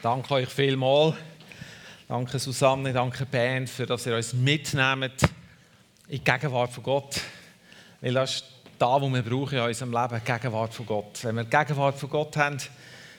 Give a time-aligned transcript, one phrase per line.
[0.00, 1.16] Danke euch vielmals.
[2.06, 5.24] Danke Susanne, danke Band, für dass ihr uns mitnehmt
[6.06, 7.20] in die Gegenwart von Gott.
[8.00, 8.44] Weil das ist
[8.78, 11.18] das, was wir brauchen in unserem Leben, die Gegenwart von Gott.
[11.24, 12.58] Wenn wir die Gegenwart von Gott haben,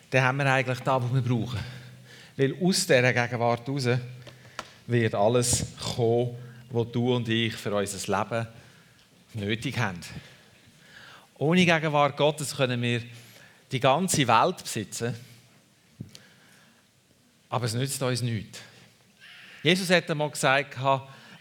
[0.09, 1.59] dann haben wir eigentlich das, was wir brauchen.
[2.37, 3.99] Weil aus dieser Gegenwart heraus
[4.87, 5.65] wird alles
[5.97, 6.37] kommen,
[6.69, 8.47] was du und ich für unser Leben
[9.33, 9.99] nötig haben.
[11.37, 13.01] Ohne Gegenwart Gottes können wir
[13.69, 15.13] die ganze Welt besitzen,
[17.49, 18.59] aber es nützt uns nichts.
[19.63, 20.77] Jesus hat einmal gesagt,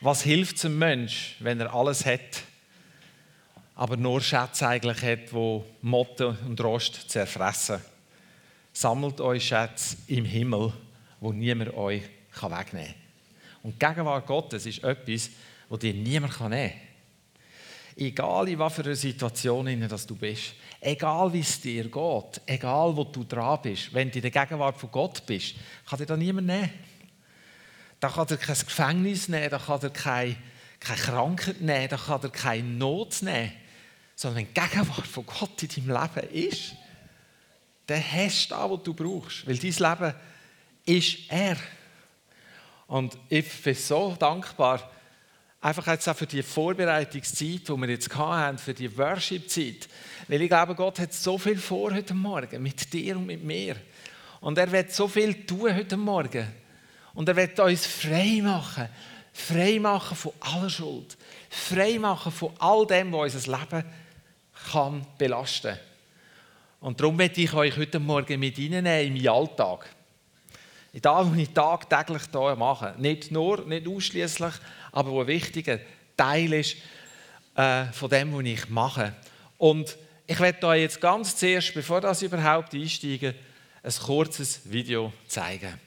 [0.00, 2.42] was hilft einem Mensch, wenn er alles hat,
[3.74, 7.80] aber nur Schätze eigentlich hat, wo Motte und Rost zerfressen.
[8.72, 10.72] Sammelt euch Schätze im Himmel,
[11.20, 12.02] wo niemand euch
[12.40, 12.94] wegnehmen kann.
[13.62, 15.30] Und die Gegenwart Gottes ist etwas,
[15.68, 16.87] das dir niemand nehmen kann.
[18.00, 23.02] Egal in was für einer Situation du bist, egal wie es dir geht, egal wo
[23.02, 26.46] du dran bist, wenn du in der Gegenwart von Gott bist, kann dir da niemand
[26.46, 26.70] nehmen.
[27.98, 30.36] Da kann dir kein Gefängnis nehmen, da kann dir keine,
[30.78, 33.52] keine Krankheit nehmen, da kann dir keine Not nehmen.
[34.14, 36.76] Sondern wenn die Gegenwart von Gott in deinem Leben ist,
[37.86, 39.44] dann hast du das, was du brauchst.
[39.44, 40.14] Weil dein Leben
[40.84, 41.56] ist er.
[42.86, 44.88] Und ich bin so dankbar,
[45.68, 49.88] einfach jetzt auch für die Vorbereitungszeit, die wir jetzt haben, für die Worship-Zeit.
[50.26, 53.76] Weil ich glaube, Gott hat so viel vor heute Morgen, mit dir und mit mir.
[54.40, 56.46] Und er wird so viel tun heute Morgen.
[57.14, 58.88] Und er wird uns frei machen.
[59.32, 61.16] Frei machen von aller Schuld.
[61.50, 63.84] Frei machen von all dem, was unser Leben
[64.72, 65.80] kann belasten kann.
[66.80, 69.88] Und darum möchte ich euch heute Morgen mit Ihnen in meinen Alltag.
[70.92, 72.94] In das, was ich tagtäglich hier mache.
[72.98, 74.54] Nicht nur, nicht ausschließlich,
[74.92, 75.78] aber wo ein wichtiger
[76.16, 76.76] Teil ist
[77.54, 79.12] äh, von dem, was ich mache.
[79.58, 79.96] Und
[80.26, 83.34] ich werde euch jetzt ganz zuerst, bevor das überhaupt einsteige,
[83.82, 85.80] ein kurzes Video zeigen.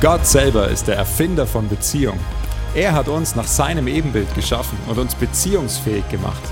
[0.00, 2.18] Gott selber ist der Erfinder von Beziehung.
[2.74, 6.42] Er hat uns nach seinem Ebenbild geschaffen und uns beziehungsfähig gemacht.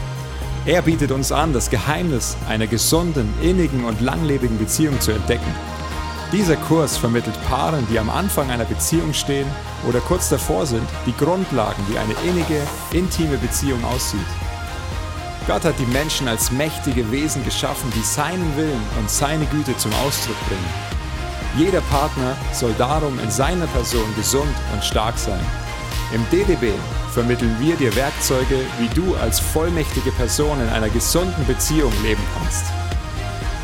[0.66, 5.54] Er bietet uns an, das Geheimnis einer gesunden, innigen und langlebigen Beziehung zu entdecken.
[6.32, 9.48] Dieser Kurs vermittelt Paaren, die am Anfang einer Beziehung stehen
[9.88, 12.60] oder kurz davor sind, die Grundlagen, wie eine innige,
[12.92, 14.20] intime Beziehung aussieht.
[15.46, 19.92] Gott hat die Menschen als mächtige Wesen geschaffen, die seinen Willen und seine Güte zum
[20.06, 20.70] Ausdruck bringen.
[21.56, 25.40] Jeder Partner soll darum in seiner Person gesund und stark sein.
[26.12, 26.72] Im DDB
[27.12, 32.64] vermitteln wir dir Werkzeuge, wie du als vollmächtige Person in einer gesunden Beziehung leben kannst.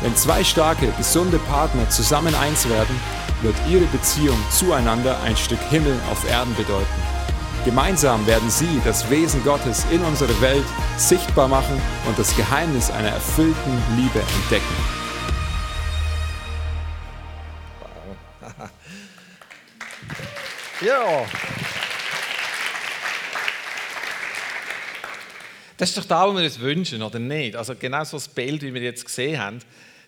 [0.01, 2.95] Wenn zwei starke, gesunde Partner zusammen eins werden,
[3.41, 6.85] wird ihre Beziehung zueinander ein Stück Himmel auf Erden bedeuten.
[7.65, 10.63] Gemeinsam werden sie das Wesen Gottes in unsere Welt
[10.95, 14.75] sichtbar machen und das Geheimnis einer erfüllten Liebe entdecken.
[20.81, 21.25] ja.
[25.77, 27.55] Das ist doch das, was wir uns wünschen, oder nicht?
[27.55, 29.59] Also genau so das Bild, wie wir jetzt gesehen haben,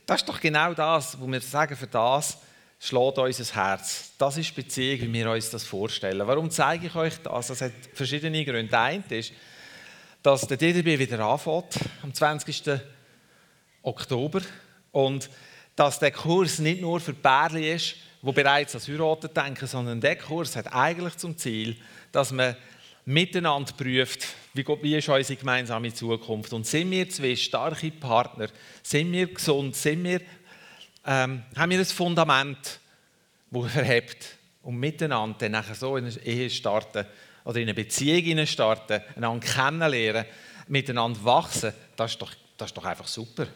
[0.05, 2.39] das ist doch genau das, wo wir sagen, für das
[2.79, 4.11] schlägt unser Herz.
[4.17, 6.25] Das ist Beziehung, wie wir uns das vorstellen.
[6.25, 7.47] Warum zeige ich euch das?
[7.47, 8.77] Das hat verschiedene Gründe.
[8.77, 9.33] Eine ist,
[10.23, 12.63] dass der DDB wieder anfängt, am 20.
[13.83, 14.41] Oktober.
[14.91, 15.29] Und
[15.75, 20.17] dass der Kurs nicht nur für Pärchen ist, die bereits an Heiraten denken, sondern der
[20.17, 21.77] Kurs hat eigentlich zum Ziel,
[22.11, 22.55] dass man
[23.09, 28.49] miteinander prüft, wie, ist unsere gemeinsame Zukunft und sind wir zwei starke Partner,
[28.83, 30.21] sind wir gesund, sind wir,
[31.07, 32.79] ähm, haben wir ein Fundament,
[33.49, 37.07] das verhebt und miteinander dann nachher so in eine Ehe starten
[37.45, 40.25] oder in eine Beziehung starten, einander kennenlernen,
[40.67, 43.47] miteinander wachsen, das ist doch, das ist doch einfach super.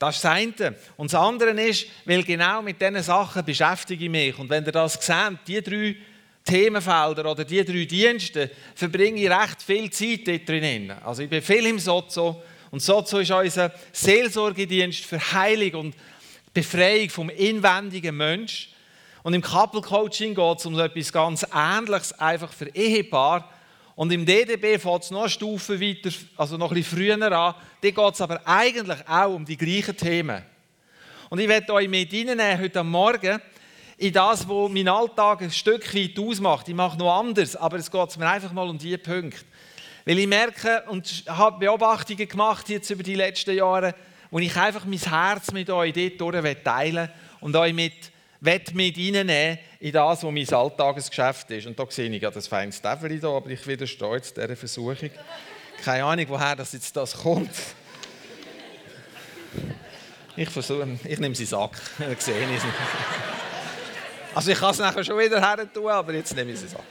[0.00, 0.74] Das ist das eine.
[0.96, 4.36] Und das andere ist, weil genau mit diesen Sachen beschäftige ich mich.
[4.36, 5.96] Und wenn ihr das seht, die drei
[6.48, 10.90] Themenfelder oder die drei Dienste verbringe ich recht viel Zeit dort drin.
[11.04, 15.94] Also ich bin viel im Sozo und Sozo ist unser Seelsorgedienst für Heilung und
[16.54, 18.70] Befreiung vom inwendigen Mensch.
[19.22, 23.48] Und im Couple Coaching geht es um etwas ganz Ähnliches, einfach für Ehepaar.
[23.94, 27.54] Und im DDB fängt es noch eine Stufe weiter, also noch ein bisschen früher an.
[27.80, 30.42] Da geht es aber eigentlich auch um die gleichen Themen.
[31.30, 33.40] Und ich werde euch mit reinnehmen heute Morgen
[33.98, 36.68] in das, was mein Alltag ein Stück weit ausmacht.
[36.68, 39.44] Ich mache noch anders, aber es geht mir einfach mal um diese Punkte.
[40.04, 43.94] Weil ich merke und habe Beobachtungen gemacht jetzt über die letzten Jahre,
[44.30, 47.10] wo ich einfach mein Herz mit euch dort teilen
[47.40, 51.66] und euch mit, mit reinnehmen in das, was mein Alltagesgeschäft ist.
[51.66, 55.10] Und da sehe ich ja das feine Stäffeli da, aber ich widerstehe jetzt dieser Versuchung.
[55.84, 57.50] Keine Ahnung, woher das jetzt das kommt.
[60.36, 62.74] Ich versuche, ich nehme sie Sack, dann sehe ich es nicht.
[64.38, 66.84] Also ich kann es nachher schon wieder her tun, aber jetzt nehme ich sie Sack.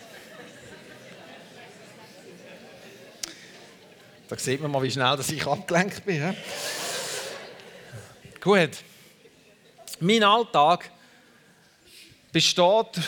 [4.27, 6.27] Da sieht man mal, wie schnell dass ich abgelenkt bin.
[6.27, 6.37] He?
[8.41, 8.71] Gut.
[10.01, 10.91] Mein Alltag
[12.33, 12.99] besteht,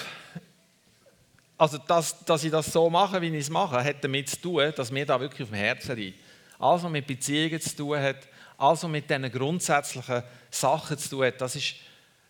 [1.58, 4.72] also dass, dass ich das so mache, wie ich es mache, hat damit zu tun,
[4.74, 6.18] dass mir da wirklich auf dem Herzen liegt.
[6.58, 8.26] Alles, was mit Beziehungen zu tun hat,
[8.58, 11.76] alles, was mit diesen grundsätzlichen Sachen zu tun hat, das ist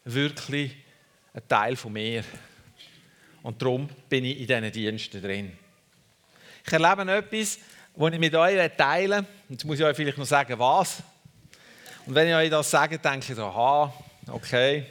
[0.05, 0.75] wirklich
[1.33, 2.23] ein Teil von mir.
[3.43, 5.57] Und darum bin ich in diesen Diensten drin.
[6.65, 7.59] Ich erlebe etwas,
[7.95, 9.25] das ich mit euch teilen.
[9.47, 11.01] Jetzt muss ich euch vielleicht noch sagen, was.
[12.05, 13.93] Und wenn ich euch das sage, denke ich, aha,
[14.27, 14.85] okay.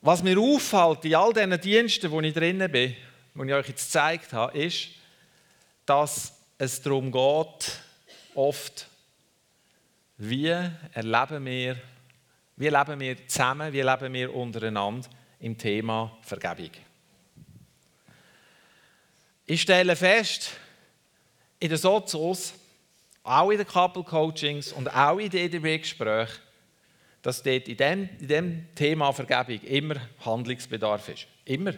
[0.00, 2.96] Was mir auffällt in all diesen Diensten, wo ich drin bin,
[3.34, 4.88] die ich euch jetzt gezeigt habe, ist,
[5.86, 7.78] dass es darum geht,
[8.34, 8.86] oft,
[10.18, 10.54] wie
[10.92, 11.76] erleben wir,
[12.62, 15.08] wie leben wir zusammen, wie leben wir untereinander
[15.40, 16.70] im Thema Vergebung.
[19.46, 20.52] Ich stelle fest,
[21.58, 22.54] in den Sozos,
[23.24, 26.38] auch in den Couple Coachings und auch in den EDB-Gesprächen,
[27.20, 31.26] dass dort in dem, in dem Thema Vergebung immer Handlungsbedarf ist.
[31.44, 31.74] Immer.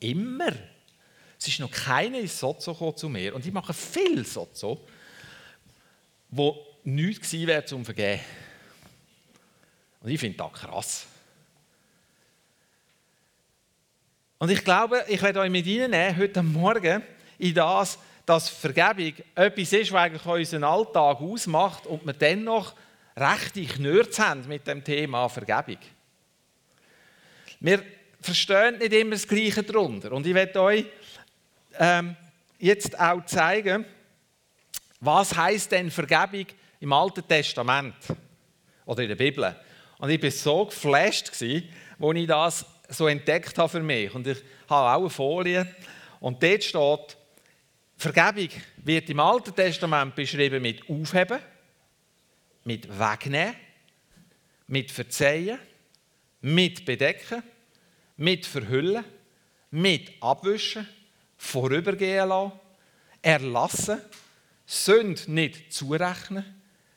[0.00, 0.52] Immer.
[1.38, 4.86] Es ist noch keine Sozo zu mir und ich mache viel Sozo,
[6.30, 8.20] wo nichts gewesen wäre zum Vergeben.
[10.00, 11.06] Und ich finde das krass.
[14.38, 17.02] Und ich glaube, ich werde euch mit Ihnen heute Morgen
[17.38, 22.74] in das, dass Vergebung etwas ist, was eigentlich unseren Alltag ausmacht und wir dennoch
[23.16, 25.78] rechte Knurz haben mit dem Thema Vergebung.
[27.58, 27.82] Wir
[28.20, 30.12] verstehen nicht immer das Gleiche darunter.
[30.12, 30.84] Und ich werde euch
[31.78, 32.14] ähm,
[32.58, 33.84] jetzt auch zeigen,
[35.00, 36.46] was heißt denn Vergebung
[36.80, 37.94] im Alten Testament
[38.84, 39.56] oder in der Bibel.
[39.98, 41.64] Und ich war so geflasht, als ich
[42.26, 44.14] das so entdeckt habe für mich.
[44.14, 45.74] Und ich habe auch eine Folie.
[46.20, 47.16] Und dort steht,
[47.96, 51.40] Vergebung wird im Alten Testament beschrieben mit Aufheben,
[52.64, 53.56] mit Wegnehmen,
[54.68, 55.58] mit Verzeihen,
[56.40, 57.42] mit Bedecken,
[58.16, 59.04] mit Verhüllen,
[59.70, 60.88] mit Abwischen,
[61.36, 62.52] vorübergehen lassen,
[63.22, 64.00] erlassen,
[64.66, 66.44] Sünd nicht zurechnen,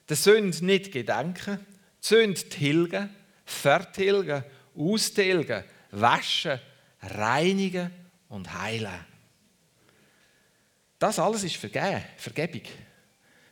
[0.10, 1.66] der Sünd nicht gedenken,
[2.02, 3.10] Sünd tilgen,
[3.46, 4.44] vertilgen,
[4.76, 6.60] austilgen, waschen,
[7.02, 7.92] reinigen
[8.28, 9.06] und heilen.
[11.00, 12.64] Das alles ist Vergeben, Vergebung.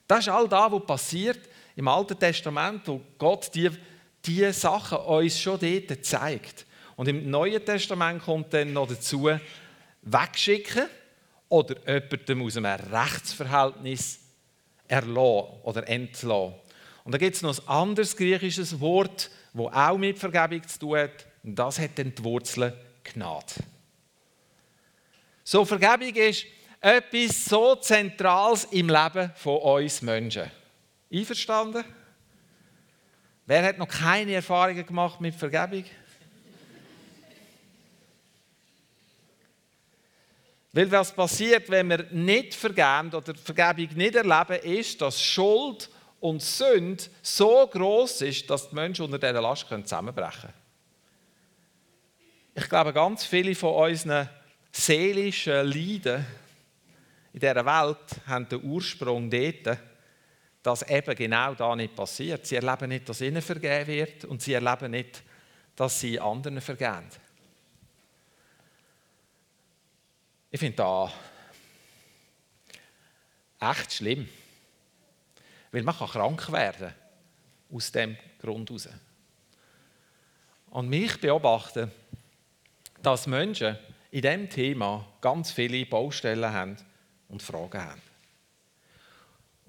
[0.07, 1.40] Das ist all das, was passiert
[1.75, 3.78] im Alten Testament, wo Gott diese
[4.25, 6.66] die Sachen uns schon dort zeigt.
[6.95, 9.30] Und im Neuen Testament kommt dann noch dazu,
[10.02, 10.88] wegschicken
[11.48, 14.19] oder jemandem aus einem Rechtsverhältnis
[14.88, 16.56] erlassen oder entlassen.
[17.09, 20.95] Und da gibt es noch ein anderes griechisches Wort, das auch mit Vergebung zu tun
[21.00, 21.25] hat.
[21.44, 22.71] Und das hat dann die Wurzel
[23.03, 23.56] Gnade.
[25.44, 26.45] So, Vergebung ist
[26.79, 30.51] etwas so Zentrales im Leben von uns Menschen.
[31.11, 31.83] Einverstanden?
[33.47, 35.85] Wer hat noch keine Erfahrungen gemacht mit Vergebung?
[40.73, 45.89] Weil was passiert, wenn wir nicht vergeben oder Vergebung nicht erleben, ist, dass Schuld
[46.19, 50.54] und Sünde so groß ist, dass die Menschen unter dieser Last zusammenbrechen können.
[52.56, 54.30] Ich glaube, ganz viele von unseren
[54.71, 56.26] seelischen Leiden
[57.33, 59.78] in dieser Welt haben den Ursprung dort,
[60.61, 62.45] dass eben genau da nicht passiert.
[62.45, 65.23] Sie erleben nicht, dass ihnen vergeben wird und sie erleben nicht,
[65.76, 67.07] dass sie anderen vergeben.
[70.52, 71.11] Ich finde das
[73.59, 74.28] echt schlimm.
[75.71, 76.94] Weil man kann krank werden
[77.71, 78.90] aus dem Grund heraus.
[80.71, 81.92] Und mich beobachten,
[83.02, 83.78] dass Menschen
[84.11, 86.78] in diesem Thema ganz viele Baustellen haben,
[87.30, 88.02] und Fragen haben.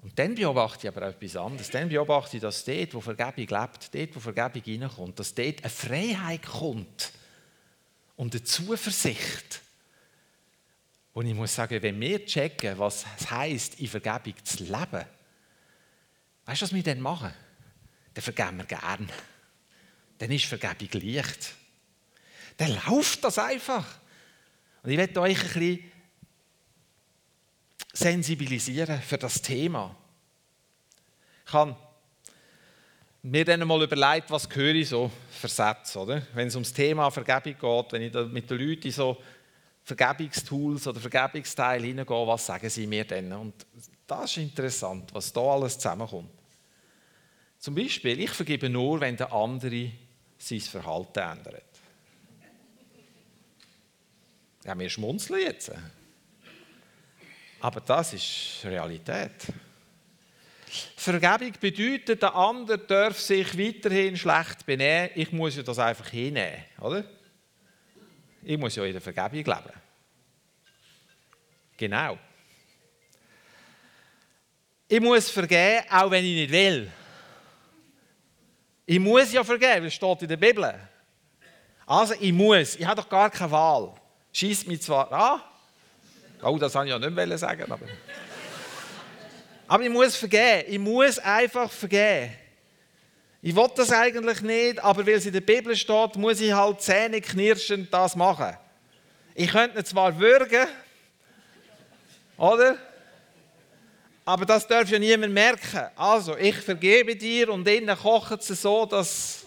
[0.01, 1.69] Und dann beobachte ich aber auch etwas anderes.
[1.69, 5.69] Dann beobachte ich, dass dort, wo Vergebung lebt, dort, wo Vergebung reinkommt, dass dort eine
[5.69, 7.11] Freiheit kommt
[8.17, 9.61] und eine Zuversicht.
[11.13, 15.05] Und ich muss sagen, wenn wir checken, was es heisst, in Vergebung zu leben,
[16.45, 17.33] weißt du, was wir dann machen?
[18.13, 19.09] Dann vergeben wir gern.
[20.17, 21.53] Dann ist Vergebung leicht.
[22.57, 23.85] Dann läuft das einfach.
[24.83, 25.91] Und ich werde euch ein bisschen
[27.93, 29.95] sensibilisieren für das Thema.
[31.45, 31.75] Ich habe
[33.23, 36.21] mir dann mal überlegt, was höre ich so für Sätze, oder?
[36.33, 39.17] Wenn es ums Thema Vergebung geht, wenn ich mit den Leuten so
[39.83, 43.31] Vergebungstools oder Vergebungsteile hineingehe, was sagen sie mir denn?
[43.33, 43.65] Und
[44.11, 46.29] das ist interessant, was da alles zusammenkommt.
[47.59, 49.89] Zum Beispiel, ich vergebe nur, wenn der andere
[50.37, 51.63] sein Verhalten ändert.
[54.65, 55.71] Ja, wir schmunzeln jetzt.
[57.61, 59.31] Aber das ist Realität.
[60.97, 65.11] Vergebung bedeutet, der andere darf sich weiterhin schlecht benehmen.
[65.15, 67.05] Ich muss ja das einfach hinnehmen, oder?
[68.43, 69.79] Ich muss ja in der Vergebung leben.
[71.77, 72.17] Genau.
[74.91, 76.91] Ich muss vergeben, auch wenn ich nicht will.
[78.85, 80.73] Ich muss ja vergeben, das steht in der Bibel.
[81.85, 82.75] Also, ich muss.
[82.75, 83.93] Ich habe doch gar keine Wahl.
[84.33, 85.39] Schießt mich zwar an.
[86.43, 87.85] Oh, das wollte ich ja nicht sagen, aber.
[89.65, 90.65] Aber ich muss vergeben.
[90.67, 92.33] Ich muss einfach vergeben.
[93.41, 96.81] Ich will das eigentlich nicht, aber weil es in der Bibel steht, muss ich halt
[96.81, 98.57] zähneknirschend das machen.
[99.35, 100.67] Ich könnte zwar würgen,
[102.35, 102.77] oder?
[104.31, 105.89] Aber das darf ja niemand merken.
[105.97, 109.45] Also, ich vergebe dir und innen kochen sie so, dass.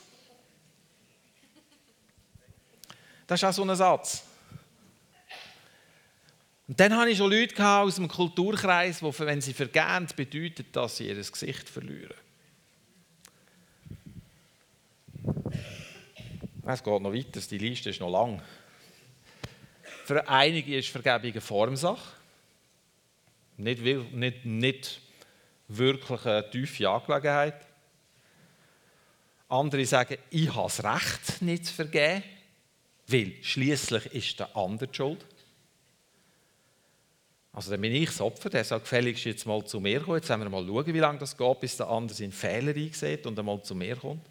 [3.26, 4.24] Das ist auch so ein Satz.
[6.68, 10.98] Und dann hatte ich schon Leute aus dem Kulturkreis, die, wenn sie vergehen, bedeutet, dass
[10.98, 12.16] sie ihr Gesicht verlieren.
[16.66, 18.42] Es geht noch weiter, die Liste ist noch lang.
[20.04, 22.23] Für einige ist Vergebung eine Formsache.
[23.56, 25.00] Nicht, nicht, nicht
[25.68, 27.66] wirklich eine tiefe Angelegenheit.
[29.48, 32.24] Andere sagen, ich habe das Recht, nicht zu vergeben,
[33.06, 35.24] weil schließlich ist der andere schuld.
[37.52, 40.16] Also dann bin ich das Opfer, der sagt, gefälligst jetzt mal zu mir kommen.
[40.16, 43.26] Jetzt werden wir mal schauen, wie lange das geht, bis der andere seinen Fehler einsieht
[43.26, 44.26] und einmal zu mir kommt.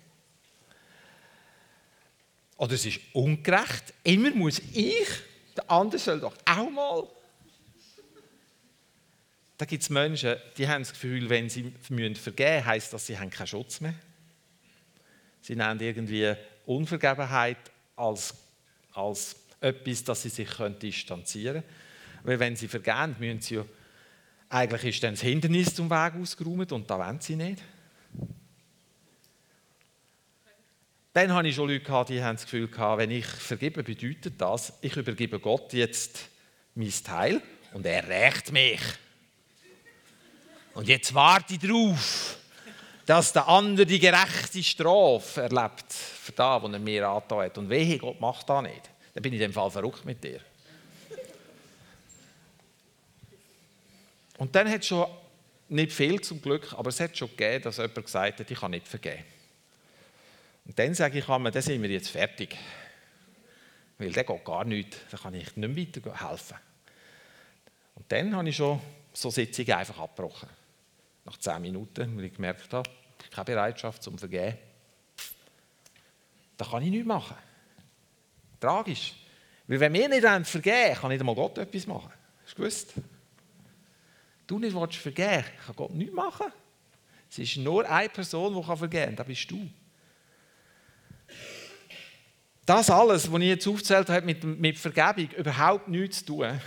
[2.57, 3.93] Oder es ist ungerecht.
[4.03, 5.07] Immer muss ich,
[5.55, 7.07] der andere soll doch auch mal.
[9.63, 13.17] Da gibt es Menschen, die haben das Gefühl, wenn sie vergeben müssen, heisst das, sie
[13.17, 13.93] haben keinen Schutz mehr.
[15.39, 16.33] Sie nennen irgendwie
[16.65, 18.35] Unvergebenheit als,
[18.91, 20.49] als etwas, das sie sich
[20.81, 21.75] distanzieren können.
[22.23, 23.65] Weil wenn sie vergehen, müssen sie ja,
[24.49, 27.63] eigentlich ist dann das Hindernis zum Weg ausgeräumt und da wollen sie nicht.
[31.13, 34.41] Dann hatte ich schon Leute, gehabt, die haben das Gefühl, gehabt, wenn ich vergebe, bedeutet
[34.41, 36.27] das, ich übergebe Gott jetzt
[36.75, 37.41] mein Teil
[37.71, 38.81] und er rächt mich.
[40.73, 42.37] Und jetzt warte ich darauf,
[43.05, 47.57] dass der andere die gerechte Strafe erlebt für das, was er mir angetan hat.
[47.57, 48.89] Und wehe, Gott macht das nicht.
[49.13, 50.39] Dann bin ich in dem Fall verrückt mit dir.
[54.37, 55.05] Und dann hat es schon
[55.69, 58.71] nicht viel zum Glück, aber es hat schon gegeben, dass jemand gesagt hat, ich kann
[58.71, 59.23] nicht vergeben.
[60.65, 62.57] Und dann sage ich mir, dann sind wir jetzt fertig.
[63.97, 66.57] Weil der geht gar nicht, da kann ich nicht mehr weiterhelfen.
[67.95, 68.81] Und dann habe ich schon
[69.13, 70.49] so Sitzungen einfach abgebrochen.
[71.25, 72.89] Nach zehn Minuten, weil ich gemerkt habe,
[73.31, 74.57] keine Bereitschaft zum Vergeben.
[76.57, 77.37] Da kann ich nichts machen.
[78.59, 79.15] Tragisch.
[79.67, 82.11] Weil wenn wir nicht vergeben kann nicht einmal Gott etwas machen.
[82.43, 82.93] Hast du gewusst?
[84.47, 86.47] du nicht willst vergeben kann Gott nichts machen.
[87.29, 89.69] Es ist nur eine Person, die vergeben kann, das bist du.
[92.65, 96.61] Das alles, was ich jetzt aufgezählt habe, mit, mit Vergebung überhaupt nichts zu tun,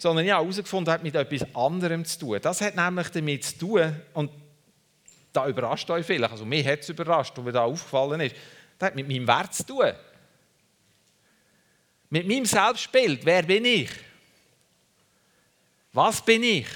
[0.00, 2.38] sondern ich habe herausgefunden, hat mit etwas anderem zu tun.
[2.40, 4.30] Das hat nämlich damit zu tun, und
[5.32, 8.34] da überrascht euch vielleicht, also mich hat es überrascht, was mir da aufgefallen ist,
[8.78, 9.92] das hat mit meinem Wert zu tun.
[12.08, 13.90] Mit meinem Selbstbild, wer bin ich?
[15.92, 16.66] Was bin ich?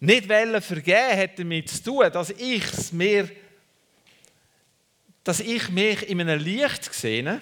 [0.00, 3.30] Nicht wollen vergeben hat damit zu tun, dass ich mir,
[5.24, 7.40] dass ich mich in einem Licht sehe,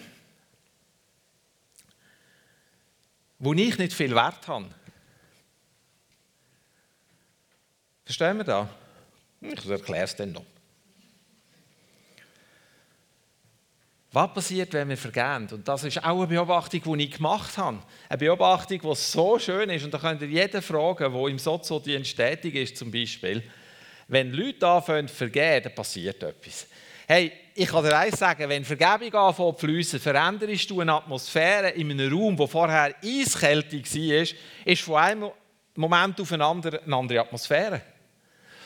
[3.40, 4.66] wo ich nicht viel Wert habe.
[8.04, 8.68] Verstehen wir das?
[9.40, 10.44] Ich erkläre es dann noch.
[14.12, 15.48] Was passiert, wenn wir vergehen?
[15.52, 17.80] Und das ist auch eine Beobachtung, die ich gemacht habe.
[18.08, 19.84] Eine Beobachtung, die so schön ist.
[19.84, 23.42] Und da könnt ihr jeden fragen, der im Sozodienst tätig ist, zum Beispiel.
[24.08, 26.66] Wenn Leute anfangen zu vergeben, dann passiert etwas.
[27.12, 31.70] Hey, ich kann dir eines sagen, wenn Vergebung anfängt zu fließen, veränderst du eine Atmosphäre
[31.70, 35.30] in einem Raum, wo vorher Eiskälte war, ist von einem
[35.74, 37.82] Moment auf einen anderen eine andere Atmosphäre.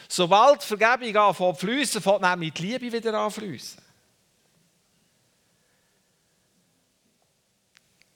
[0.06, 3.78] Sobald Vergebung anfängt zu fließen, fängt nämlich die Liebe wieder an zu.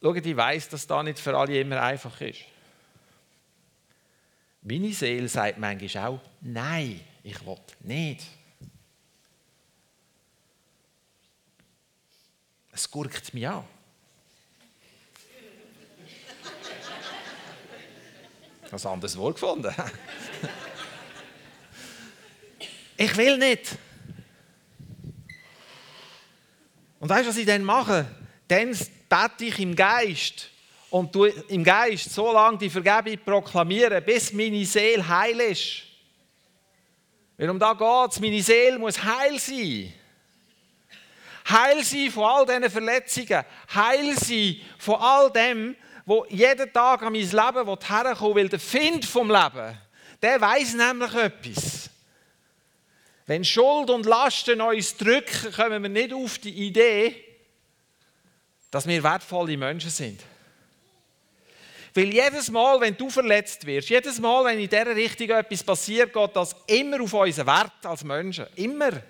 [0.03, 2.41] Schaut, ich weiss, dass das nicht für alle immer einfach ist.
[4.61, 8.38] Meine Seele sagt manchmal auch, nein, ich will nicht.
[12.79, 13.65] Es gurkt mich an.
[18.71, 19.75] Das anderes Wort gefunden.
[22.97, 23.77] ich will nicht.
[27.01, 28.07] Und weißt du, was ich dann mache?
[28.47, 30.51] Dann bete ich im Geist
[30.91, 35.83] und du im Geist so lange die Vergebung proklamieren, bis meine Seele heil ist.
[37.37, 39.93] Weil um da geht es, meine Seele muss heil sein.
[41.49, 43.45] Heil sein von all diesen Verletzungen.
[43.75, 48.49] Heil sein von all dem, wo jeden Tag an mein Leben herkommen will.
[48.49, 49.79] Der Find vom Leben,
[50.23, 51.91] der weiß nämlich etwas.
[53.27, 57.15] Wenn Schuld und Lasten uns drücken, kommen wir nicht auf die Idee,
[58.71, 60.23] dass wir wertvolle Menschen sind.
[61.95, 66.13] Weil jedes Mal, wenn du verletzt wirst, jedes Mal, wenn in dieser Richtung etwas passiert,
[66.13, 68.47] geht das immer auf unseren Wert als Menschen.
[68.57, 69.03] Immer.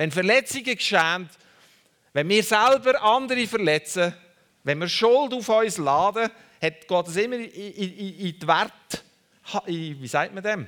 [0.00, 1.28] Wenn Verletzungen geschehen,
[2.14, 4.14] wenn wir selber andere verletzen,
[4.64, 9.04] wenn wir Schuld auf uns laden, geht das immer in, in, in die Wert,
[9.66, 10.66] in, wie sagt man dem?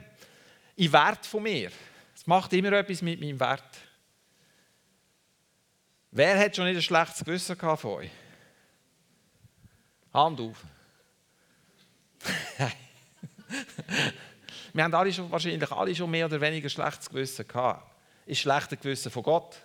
[0.77, 1.71] In Wert von mir.
[2.15, 3.79] Es macht immer etwas mit meinem Wert.
[6.11, 8.11] Wer hat schon nicht ein schlechtes Gewissen gehabt von euch?
[10.13, 10.63] Hand auf.
[14.75, 17.92] Wir haben alle schon, wahrscheinlich alle schon mehr oder weniger schlechtes Gewissen gehabt.
[18.27, 19.57] Ist schlechter Gewissen von Gott?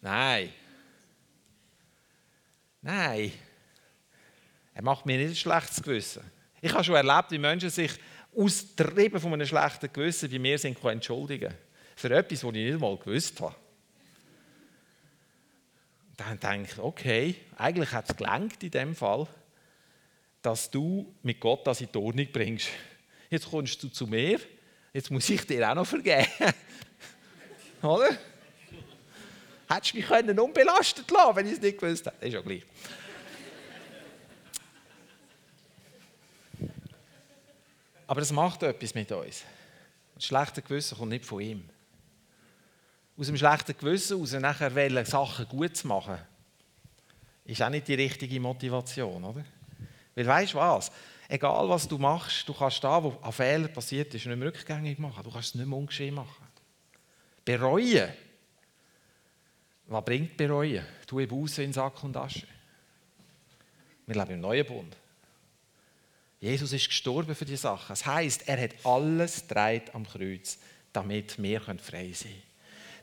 [0.00, 0.52] Nein.
[2.80, 3.32] Nein.
[4.74, 6.22] Er macht mir nicht ein schlechtes Gewissen.
[6.60, 7.92] Ich habe schon erlebt, wie Menschen sich
[8.36, 11.54] aus der Riebe von einem schlechten Gewissen bei mir sind entschuldigen
[11.94, 13.54] Für etwas, was ich nicht mal gewusst habe.
[16.16, 19.28] Dann denke ich, okay, eigentlich hat es gelangt in dem Fall
[20.42, 22.68] dass du mit Gott das in die Ordnung bringst.
[23.30, 24.40] Jetzt kommst du zu mir,
[24.92, 26.26] jetzt muss ich dir auch noch vergeben.
[27.82, 28.16] Oder?
[29.68, 32.26] Hättest du mich können unbelastet lassen wenn ich es nicht gewusst hätte.
[32.26, 32.64] Ist ja gleich.
[38.06, 39.42] Aber das macht etwas mit uns.
[40.14, 41.68] Das schlechte Gewissen kommt nicht von ihm.
[43.16, 46.18] Aus dem schlechten Gewissen heraus nachher Sachen gut zu machen,
[47.44, 49.44] ist auch nicht die richtige Motivation, oder?
[50.14, 50.92] Weil weißt du was?
[51.28, 54.98] Egal was du machst, du kannst da, wo ein Fehler passiert ist, nicht mehr rückgängig
[54.98, 55.22] machen.
[55.22, 56.46] Du kannst es nicht mehr ungeschehen machen.
[57.44, 58.12] Bereuen.
[59.86, 60.84] Was bringt Bereuen?
[61.06, 62.46] Tu eben aus in Sack und Asche.
[64.06, 64.96] Wir leben im neuen Bund.
[66.40, 67.88] Jesus ist gestorben für die Sachen.
[67.88, 70.58] Das heißt, er hat alles dreit am Kreuz,
[70.92, 72.42] damit wir frei sein können.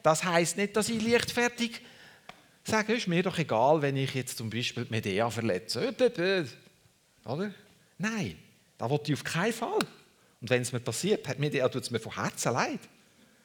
[0.04, 1.82] Das heißt nicht, dass ich leichtfertig
[2.64, 5.96] sage, ist mir doch egal, wenn ich jetzt zum Beispiel die Medea verletze.
[7.26, 7.54] Oder?
[8.00, 8.40] Nein,
[8.78, 9.80] das wollte ich auf keinen Fall.
[10.42, 12.80] Und wenn es mir passiert, hat mir, tut es mir von Herzen leid.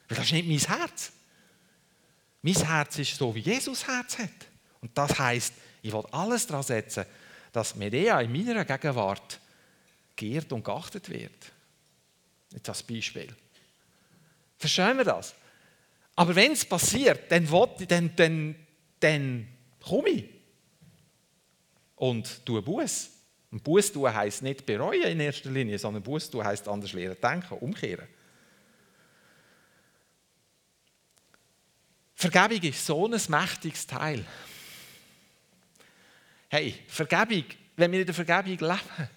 [0.07, 1.11] Weil das ist nicht mein Herz.
[2.41, 4.29] Mein Herz ist so, wie Jesus Herz hat.
[4.81, 7.05] Und das heißt, ich will alles daran setzen,
[7.51, 9.39] dass Medea in meiner Gegenwart
[10.15, 11.51] geehrt und geachtet wird.
[12.51, 13.35] Jetzt als Beispiel.
[14.57, 15.35] Verstehen wir das?
[16.15, 17.45] Aber wenn es passiert, dann,
[17.87, 18.55] dann, dann,
[18.99, 19.47] dann
[19.81, 20.25] komme ich
[21.95, 23.14] und tue Buß.
[23.55, 27.15] Und Buß tun heisst nicht bereuen in erster Linie, sondern Buß tun heisst anders lernen
[27.23, 28.05] denken, umkehren.
[32.15, 34.25] Vergebung ist so ein mächtiges Teil.
[36.49, 37.45] Hey, Vergebung,
[37.77, 39.09] wenn wir in der Vergebung leben,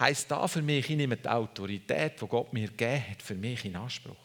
[0.00, 3.64] heisst da für mich, ich nehme die Autorität, die Gott mir gegeben hat, für mich
[3.64, 4.16] in Anspruch.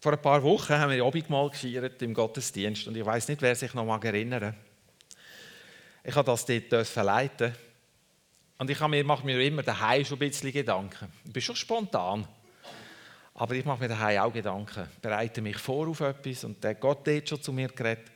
[0.00, 3.56] Vor ein paar Wochen haben wir Abendmahl gefeiert im Gottesdienst und ich weiß nicht, wer
[3.56, 4.54] sich noch mal erinnern
[6.04, 7.52] Ich habe das dort leiten
[8.58, 11.12] und ich mache mir immer daheim schon ein bisschen Gedanken.
[11.24, 12.28] Ich bin schon spontan,
[13.34, 17.08] aber ich mache mir daheim auch Gedanken, bereite mich vor auf etwas und der Gott
[17.08, 18.12] hat schon zu mir geredet.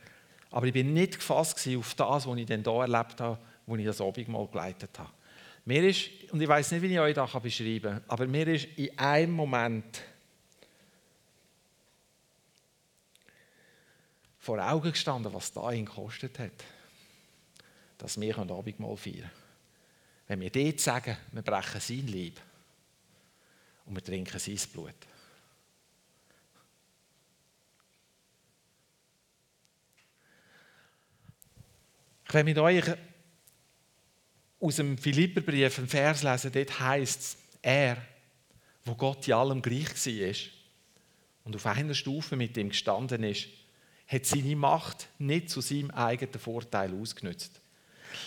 [0.51, 3.85] Aber ich bin nicht gefasst auf das, was ich dann hier erlebt habe, wo ich
[3.85, 5.09] das Abendmahl geleitet habe.
[5.65, 8.69] Mir ist, und ich weiß nicht, wie ich euch das beschreiben kann, aber mir ist
[8.77, 10.01] in einem Moment
[14.43, 16.51] vor Augen gestanden, was da ihn gekostet hat,
[17.97, 19.31] dass wir Abendmahl feiern können.
[20.27, 22.41] Wenn wir dort sagen, wir brechen sein Leib
[23.85, 24.95] und wir trinken sein Blut.
[32.27, 32.83] Ich will mit euch
[34.59, 37.95] aus dem Philipperbrief einen Vers lesen, dort heißt es, er,
[38.83, 40.35] wo Gott in allem gleich war
[41.45, 43.47] und auf einer Stufe mit ihm gestanden ist,
[44.07, 47.59] hat seine Macht nicht zu seinem eigenen Vorteil ausgenutzt.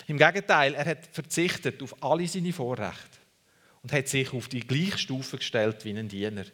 [0.07, 3.19] Im Gegenteil, er hat verzichtet auf alle seine Vorrechte
[3.83, 6.45] und hat sich auf die gleiche Stufe gestellt wie ein Diener.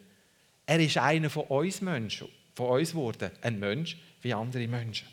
[0.66, 5.08] Er ist einer von uns Menschen, von uns geworden, ein Mensch wie andere Menschen.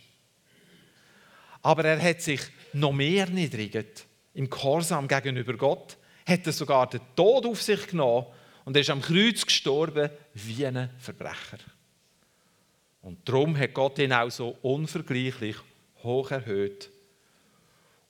[1.62, 2.42] Aber er hat sich
[2.74, 8.28] noch mehr erniedrigt im Gehorsam gegenüber Gott, hat sogar den Tod auf sich genommen
[8.66, 11.58] und ist am Kreuz gestorben wie ein Verbrecher.
[13.02, 15.56] Und darum hat Gott ihn auch so unvergleichlich
[16.04, 16.90] hoch erhöht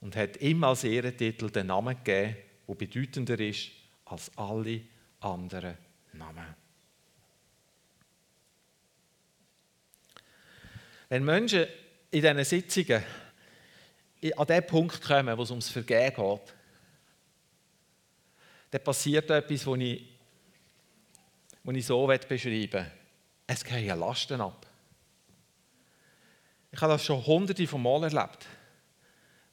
[0.00, 3.70] und hat ihm als Ehrentitel den Namen gegeben, der bedeutender ist
[4.04, 4.80] als alle
[5.20, 5.76] anderen
[6.12, 6.54] Namen.
[11.08, 11.66] Wenn Menschen
[12.10, 13.02] in diesen Sitzungen
[14.36, 16.54] an den Punkt kommen, wo es ums Vergehen geht,
[18.70, 20.08] dann passiert etwas, das ich,
[21.72, 22.86] ich so beschreiben will.
[23.46, 24.69] Es gehen Lasten ab.
[26.72, 28.46] Ich habe das schon hunderte von Mal erlebt,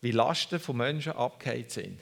[0.01, 1.99] wie Lasten von Menschen abgehängt sind.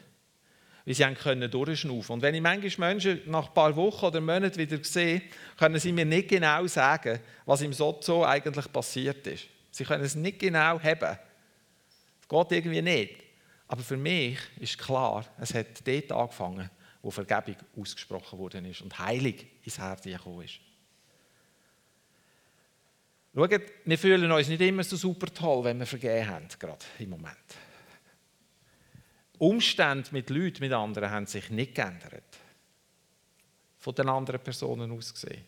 [0.84, 4.58] Wie sie können durchschnaufen Und wenn ich manchmal Menschen nach ein paar Wochen oder Monaten
[4.58, 5.23] wieder sehe,
[5.58, 9.47] können sie mir nicht genau sagen, was im Sozo eigentlich passiert ist.
[9.71, 11.17] Sie können es nicht genau haben.
[12.21, 13.15] Es geht irgendwie nicht.
[13.67, 16.69] Aber für mich ist klar, es hat dort angefangen,
[17.01, 20.60] wo Vergebung ausgesprochen worden ist und Heilig ins Herz gekommen ist.
[23.35, 27.09] Schaut, wir fühlen uns nicht immer so super toll, wenn wir vergeben haben, gerade im
[27.09, 27.35] Moment.
[29.37, 32.23] Umstände mit Leuten, mit anderen, haben sich nicht geändert.
[33.77, 35.43] Von den anderen Personen aus gesehen.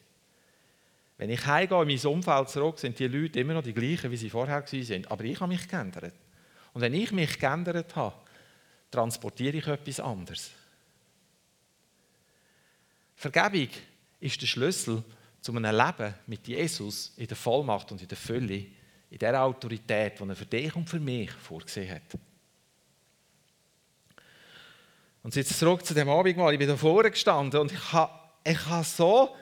[1.18, 4.18] Wenn ich heimgehe in mein Umfeld zurück, sind die Leute immer noch die gleichen, wie
[4.18, 5.06] sie vorher waren.
[5.08, 6.14] Aber ich habe mich geändert.
[6.74, 8.16] Und wenn ich mich geändert habe,
[8.92, 10.52] transportiere ich etwas anderes.
[13.16, 13.70] Vergebung
[14.20, 15.04] ist der Schlüssel
[15.48, 18.66] zu einem Leben mit Jesus in der Vollmacht und in der Fülle,
[19.10, 22.20] in der Autorität, die er für dich und für mich vorgesehen hat.
[25.24, 26.52] Und jetzt zurück zu dem Abendmahl.
[26.52, 28.12] Ich bin da vorne gestanden und ich habe,
[28.44, 29.38] ich habe so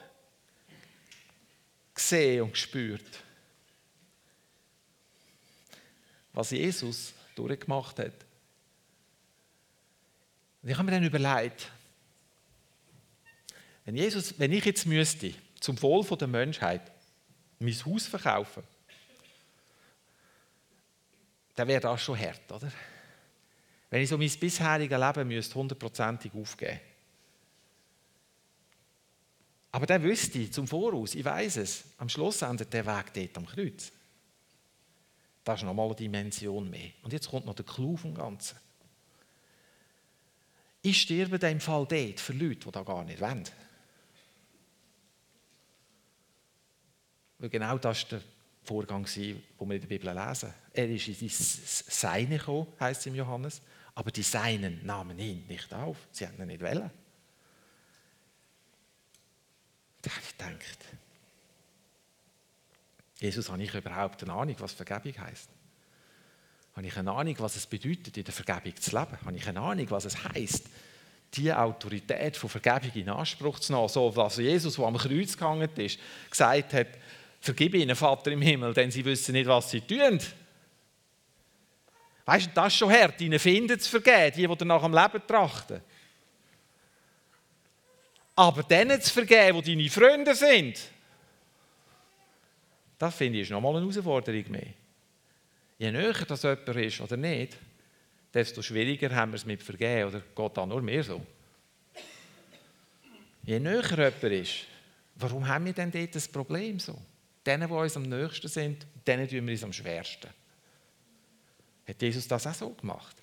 [1.92, 3.24] gesehen und gespürt,
[6.32, 8.14] was Jesus durchgemacht hat.
[10.62, 11.68] Und ich habe mir dann überlegt,
[13.84, 16.92] wenn, Jesus, wenn ich jetzt müsste zum Wohl der Menschheit
[17.58, 18.62] mein Haus verkaufen,
[21.54, 22.70] dann wäre das schon hart, oder?
[23.88, 26.80] Wenn ich so mein bisheriges Leben müsste hundertprozentig aufgeben
[29.76, 33.36] Aber dann wüsste ich zum Voraus, ich weiß es, am Schluss endet der Weg dort
[33.36, 33.92] am Kreuz.
[35.44, 36.92] Das ist nochmal eine Dimension mehr.
[37.02, 38.58] Und jetzt kommt noch der Clou vom Ganzen.
[40.80, 43.44] Ich sterbe in dem Fall dort für Leute, die das gar nicht wollen.
[47.38, 48.22] Weil genau das war der
[48.64, 50.52] Vorgang, den wir in der Bibel lesen.
[50.72, 53.62] Er ist in Seine gekommen, heißt es im Johannes,
[53.94, 55.96] aber die Seinen nahmen ihn nicht auf.
[56.10, 56.90] Sie haben ihn nicht wollen.
[60.02, 60.78] Da habe ich gedacht,
[63.18, 65.48] Jesus, habe ich überhaupt eine Ahnung, was Vergebung heißt?
[66.76, 69.18] Habe ich eine Ahnung, was es bedeutet, in der Vergebung zu leben?
[69.24, 70.68] Habe ich eine Ahnung, was es heißt,
[71.34, 73.88] die Autorität von Vergebung in Anspruch zu nehmen?
[73.88, 75.98] So, was Jesus, der am Kreuz gehangen ist,
[76.30, 76.88] gesagt hat,
[77.40, 80.20] Vergib ihnen, Vater im Himmel, denn sie wissen nicht, was sie tun.
[82.24, 85.26] Weißt du, das ist schon hart, ihnen finden zu vergeben, die, die nach dem Leben
[85.26, 85.80] trachten.
[88.34, 90.78] Aber denen zu vergeben, die deine Freunde sind,
[92.98, 94.74] das finde ich ist nochmal eine Herausforderung mehr.
[95.78, 97.56] Je näher das jemand ist oder nicht,
[98.32, 100.08] desto schwieriger haben wir es mit Vergehen.
[100.08, 101.24] Oder geht da nur mehr so?
[103.44, 104.66] Je näher jemand ist,
[105.14, 106.98] warum haben wir denn dort das Problem so?
[107.46, 110.28] Denen, die uns am nächsten sind, denen tun wir uns am schwersten.
[111.86, 113.16] Hat Jesus das auch so gemacht?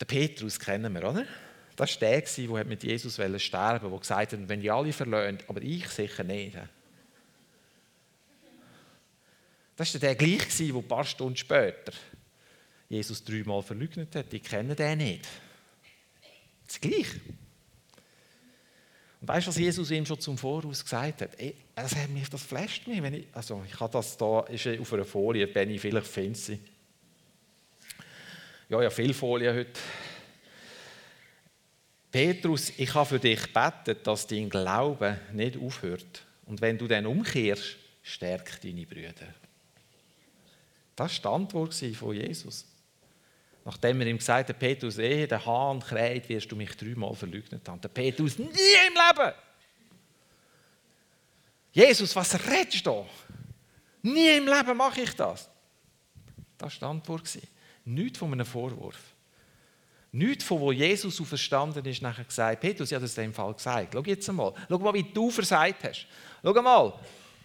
[0.00, 1.26] Den Petrus kennen wir, oder?
[1.74, 5.44] Das war der, der mit Jesus sterben wollte, der gesagt hat, wenn die alle verlöhnt,
[5.48, 6.56] aber ich sicher nicht.
[9.76, 11.92] Das war der gleich, der ein paar Stunden später
[12.88, 14.32] Jesus dreimal verleugnet hat.
[14.32, 15.28] Die kennen den nicht.
[16.66, 17.20] Das Gleiche.
[19.20, 21.30] Und weißt du, was Jesus ihm schon zum Voraus gesagt hat?
[21.38, 23.02] Ey, das, hat mich, das flasht mich.
[23.02, 26.60] Wenn ich, also ich habe das da, ist auf einer Folie, Benny, vielleicht findest sie.
[28.68, 29.80] Ja, ja, viel Folie heute.
[32.10, 36.22] Petrus, ich habe für dich beten, dass dein Glaube nicht aufhört.
[36.46, 39.34] Und wenn du dann umkehrst, stärk deine Brüder.
[40.96, 42.66] Das war die Antwort von Jesus.
[43.68, 47.68] Nachdem er ihm gesagt hat, Petrus, ehe der Hahn kräht, wirst du mich dreimal verleugnet
[47.68, 47.78] haben.
[47.82, 49.34] Der Petrus, nie im Leben!
[51.70, 53.04] Jesus, was redest du?
[54.00, 55.50] Nie im Leben mache ich das.
[56.56, 57.38] Das war die Antwort.
[57.84, 58.96] Nichts von einem Vorwurf.
[60.12, 63.52] Nichts von wo Jesus auferstanden ist, nachher gesagt, Petrus, ich habe das in dem Fall
[63.52, 63.92] gesagt.
[63.92, 66.06] Schau jetzt einmal, schau mal, wie du versagt hast.
[66.42, 66.94] Schau mal,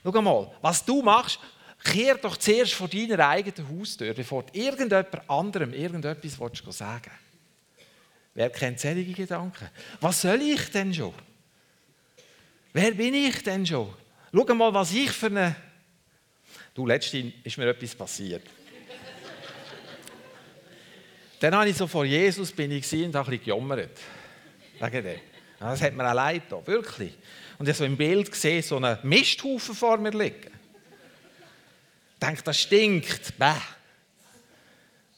[0.01, 1.37] schau mal, was du machst,
[1.83, 7.11] kehr doch zuerst vor deiner eigenen Haustür, bevor du irgendjemand anderem irgendetwas willst sagen
[8.35, 9.69] Wer kennt solche Gedanken?
[10.01, 11.13] Was soll ich denn schon?
[12.73, 13.93] Wer bin ich denn schon?
[14.33, 15.55] Schau mal, was ich für eine...
[16.73, 18.41] Du, letztens ist mir etwas passiert.
[21.39, 23.99] Dann habe ich so vor Jesus bin ich und habe ein bisschen gejammert.
[24.79, 25.19] Wegen dem.
[25.59, 27.13] Das hat mir auch leid wirklich.
[27.59, 30.51] Und ich habe so im Bild gesehen, so einen Misthaufen vor mir liegen.
[32.23, 33.37] Ich denke, das stinkt.
[33.37, 33.51] Bäh.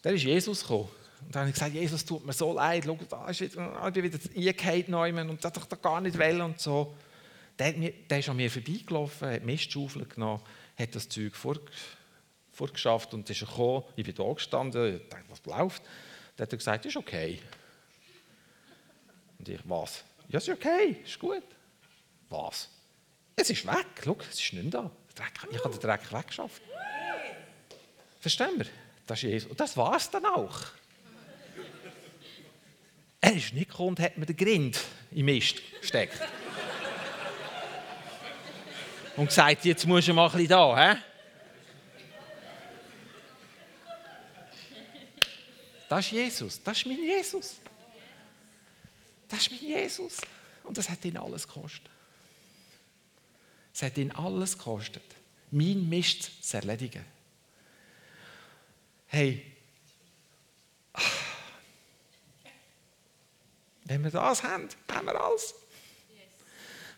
[0.01, 0.89] Dann ist Jesus gekommen.
[1.23, 2.83] Und dann habe ich gesagt, Jesus, tut mir so leid.
[2.83, 6.41] Schau, da ist wieder, ich bin wieder eingehauen und das doch da gar nicht wollen
[6.41, 6.95] und so.
[7.59, 10.41] Der, mir, der ist an mir vorbeigelaufen, hat Mistschaufel genommen,
[10.79, 11.59] hat das Zeug vor,
[12.51, 13.83] vorgeschafft und ist gekommen.
[13.95, 15.83] Ich bin da gestanden, ich dachte, was läuft?
[16.35, 17.39] Dann hat er gesagt, ist okay.
[19.37, 20.03] Und ich, was?
[20.27, 21.43] Ja, ist okay, ist gut.
[22.29, 22.67] Was?
[23.35, 24.89] Es ist weg, schau, es ist nicht da.
[25.51, 26.61] Ich habe den Dreck weggeschafft.
[28.25, 28.65] Verstehen wir?
[29.05, 29.51] Das ist Jesus.
[29.51, 30.59] Und das war es dann auch.
[33.21, 34.79] Er ist nicht gekommen und hat mir den Grind
[35.11, 36.19] im Mist gesteckt
[39.15, 40.93] und gesagt, jetzt musst du mal ein bisschen da.
[40.95, 40.99] He?
[45.87, 47.57] Das ist Jesus, das ist mein Jesus.
[49.27, 50.17] Das ist mein Jesus.
[50.63, 51.91] Und das hat ihn alles gekostet.
[53.71, 55.03] Es hat ihn alles gekostet,
[55.51, 57.05] mein Mist zu erledigen.
[59.15, 59.41] Hey,
[63.85, 65.55] wenn wir das haben, haben wir alles.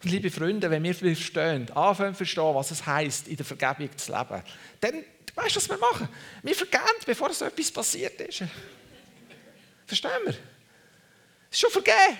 [0.01, 3.95] Und liebe Freunde, wenn wir verstehen, anfangen zu verstehen, was es heisst, in der Vergebung
[3.95, 4.41] zu leben,
[4.81, 6.09] dann weißt du, was wir machen?
[6.41, 8.41] Wir vergeben, bevor so etwas passiert ist.
[9.85, 10.31] Verstehen wir?
[10.31, 10.37] Es
[11.51, 12.17] ist schon vergeben.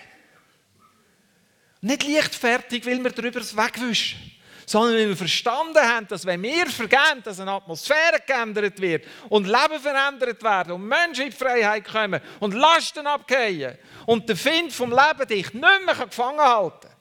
[1.81, 4.26] Nicht leichtfertig, weil wir darüber wegwischen.
[4.69, 9.47] Sondern weil wir verstanden haben, dass wenn wir vergeben, dass eine Atmosphäre geändert wird und
[9.47, 14.73] Leben verändert werden und Menschen in die Freiheit kommen und Lasten abgehen und der Find
[14.73, 16.97] vom Leben dich nicht mehr gefangen halten kann.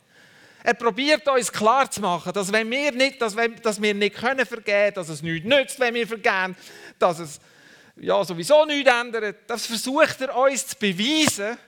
[0.62, 4.94] Er probiert uns klarzumachen, dass, wenn wir nicht, dass, wir, dass wir nicht können vergeben
[4.94, 6.56] dass es nichts nützt, wenn wir vergeben,
[7.00, 7.40] dass es
[7.96, 9.36] ja, sowieso nichts ändert.
[9.48, 11.58] Das versucht er uns zu beweisen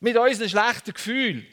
[0.00, 1.46] mit unseren schlechten Gefühlen.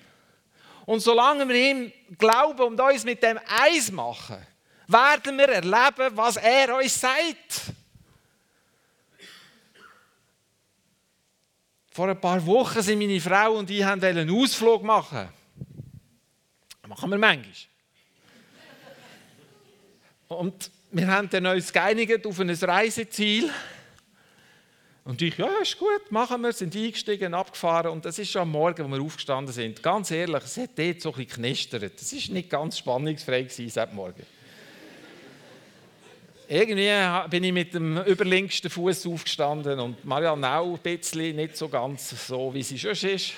[0.86, 4.38] Und solange wir ihm glauben und uns mit dem eins machen,
[4.88, 7.74] werden wir erleben, was er uns sagt.
[11.92, 15.30] Vor ein paar Wochen sind meine Frau und ich einen Ausflug machen
[16.92, 17.54] machen wir manchmal.
[20.28, 23.50] Und wir haben dann uns geeinigt auf ein Reiseziel.
[25.04, 27.92] Und ich, ja, ist gut, machen wir, sind eingestiegen, abgefahren.
[27.92, 29.82] Und das ist schon am Morgen, wo wir aufgestanden sind.
[29.82, 32.00] Ganz ehrlich, es hat dort so ein bisschen knistert.
[32.00, 34.26] Es war nicht ganz spannungsfrei seit Morgen.
[36.48, 36.92] Irgendwie
[37.30, 42.28] bin ich mit dem überlinksten Fuß aufgestanden und Marianne auch ein bisschen, nicht so ganz
[42.28, 43.32] so, wie sie schon ist.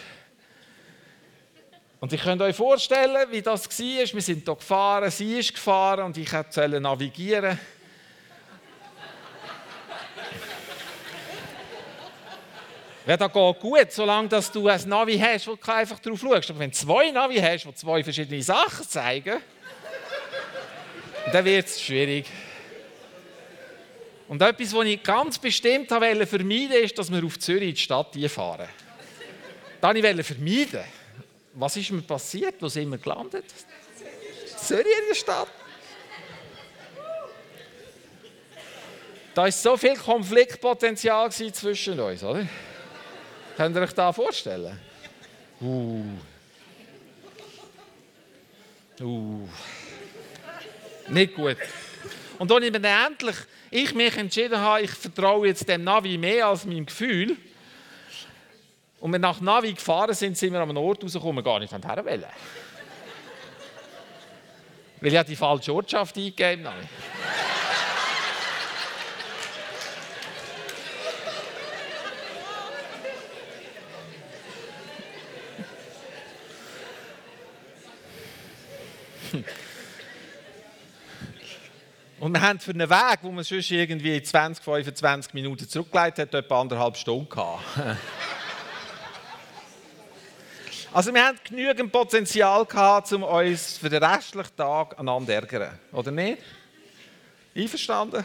[2.00, 4.14] Und ihr könnt euch vorstellen, wie das war.
[4.14, 7.58] Wir sind hier gefahren, sie ist gefahren und ich sollte navigieren.
[13.06, 16.50] Ja, das geht gut, solange dass du ein Navi hast, wo du einfach drauf schaust.
[16.50, 19.42] Aber wenn du zwei Navi hast, die zwei verschiedene Sachen zeigen,
[21.32, 22.26] dann wird es schwierig.
[24.30, 27.82] Und etwas, was ich ganz bestimmt wollte vermeiden, ist, dass wir auf Zürich in die
[27.82, 28.70] Stadt fahren.
[29.82, 30.84] Das wollte ich vermeiden.
[31.56, 32.56] Was ist mir passiert?
[32.60, 33.46] Wo sind wir gelandet?
[34.58, 35.50] Zürich in der Stadt.
[39.36, 42.48] Da war so viel Konfliktpotenzial zwischen uns, oder?
[43.56, 44.80] Könnt ihr euch das vorstellen?
[45.62, 46.04] Uh.
[49.00, 49.48] Uh.
[51.10, 51.58] Nicht gut.
[52.40, 53.36] Und als ich dann endlich
[53.70, 57.38] ich mich entschieden habe, ich vertraue jetzt dem Navi mehr als meinem Gefühl,
[59.04, 62.06] und wir nach Navi gefahren sind, sind wir an einem Ort rausgekommen, gar nicht her
[62.06, 62.24] wollen.
[65.02, 66.88] Weil ich die falsche Ortschaft eingegeben habe.
[82.20, 86.46] Und wir haben für einen Weg, wo man sonst irgendwie 20, 25 Minuten zurückgeleitet hat,
[86.46, 87.64] etwa anderthalb Stunden gehabt.
[90.96, 95.80] Also wir haben genügend Potenzial gehabt, um uns für den restlichen Tag aneinander ärgern.
[95.92, 96.38] Oder nicht?
[97.56, 98.24] Einverstanden?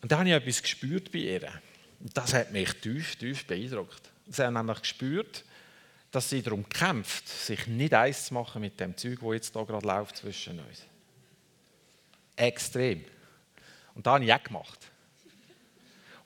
[0.00, 1.48] Und dann habe ich etwas gespürt bei ihr.
[1.98, 4.08] Das hat mich tief, tief beeindruckt.
[4.28, 5.44] Sie haben nämlich gespürt,
[6.12, 9.64] dass sie darum kämpft, sich nicht eins zu machen mit dem Zeug, das jetzt hier
[9.64, 10.84] gerade läuft zwischen uns.
[12.36, 13.04] Extrem.
[13.94, 14.78] Und da habe ich auch gemacht.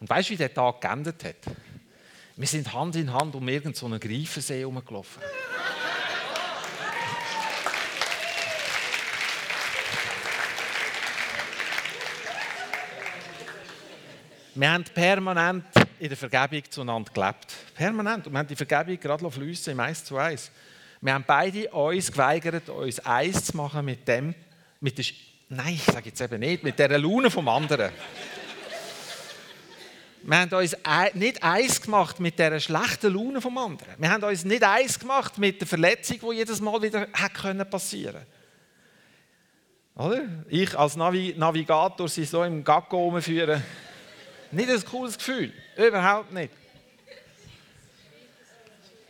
[0.01, 1.37] Und weißt du, wie der Tag geendet hat?
[2.35, 5.23] Wir sind Hand in Hand um irgendeinen Greifensee herumgelaufen.
[14.55, 15.65] Wir haben permanent
[15.99, 17.55] in der Vergebung zueinander gelebt.
[17.75, 18.27] Permanent.
[18.27, 20.51] Und wir haben die Vergebung gerade fließen im Eis zu Eis.
[21.01, 24.35] Wir haben beide uns geweigert, uns eins zu machen mit dem,
[24.81, 25.05] mit der,
[25.49, 27.91] nein, ich sage jetzt eben nicht, mit der Laune vom anderen.
[30.23, 30.77] Wir haben uns
[31.15, 33.95] nicht eins gemacht mit der schlechten Laune vom anderen.
[33.99, 37.07] Wir haben uns nicht eins gemacht mit der Verletzung, die jedes Mal wieder
[37.65, 38.27] passieren
[39.95, 40.45] konnte.
[40.49, 43.63] Ich als Navigator sie so im Gacko rumführen.
[44.57, 45.53] Nicht ein cooles Gefühl.
[45.77, 46.51] Überhaupt nicht.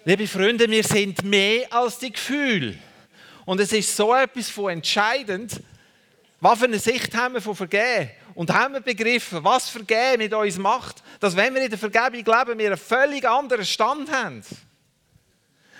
[0.04, 2.76] Liebe Freunde, wir sind mehr als die Gefühle.
[3.44, 5.60] Und es ist so etwas von entscheidend,
[6.40, 8.10] was für eine Sicht haben wir von Vergehen.
[8.34, 12.24] Und haben wir begriffen, was Vergehen mit uns macht, dass wenn wir in der Vergebung
[12.24, 14.42] leben, wir einen völlig anderen Stand haben.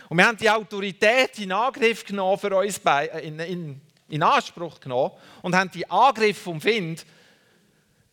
[0.08, 2.80] Und wir haben die Autorität in Angriff genommen für uns,
[3.20, 5.10] in, in, in Anspruch genommen
[5.42, 7.04] und haben die Angriff vom Find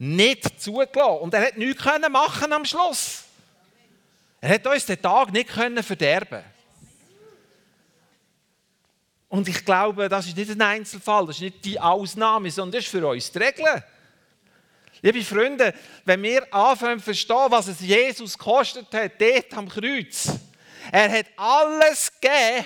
[0.04, 1.22] nicht zugelassen.
[1.22, 3.24] Und er hat nichts machen am Schluss.
[4.42, 6.44] Er hat uns den Tag nicht verderben
[9.30, 12.84] Und ich glaube, das ist nicht ein Einzelfall, das ist nicht die Ausnahme, sondern das
[12.84, 13.84] ist für uns die Regel.
[15.02, 20.28] Liebe Freunde, wenn wir anfangen zu verstehen, was es Jesus gekostet hat, dort am Kreuz,
[20.92, 22.66] er hat alles gegeben,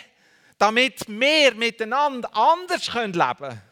[0.57, 3.66] damit wir miteinander anders leben können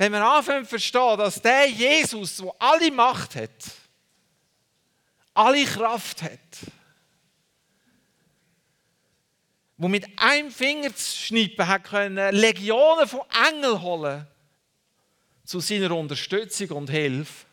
[0.00, 3.50] wenn wir anfangen zu verstehen, dass der Jesus, der alle Macht hat,
[5.34, 6.40] alle Kraft hat,
[9.76, 14.26] wo mit einem Finger zu schnippen hat können, Legionen von Engeln holen
[15.44, 17.44] zu seiner Unterstützung und Hilfe,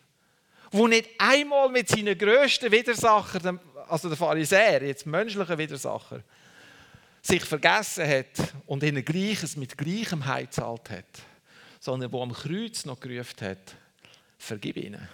[0.72, 6.24] wo nicht einmal mit seinen grössten Widersacher, also der Pharisäer, jetzt menschlichen Widersacher,
[7.22, 11.27] sich vergessen hat und ihnen Gleiches mit Gleichem Heil zahlt hat
[11.88, 13.76] sondern wo am Kreuz noch gerufen hat,
[14.38, 15.08] vergib ihnen.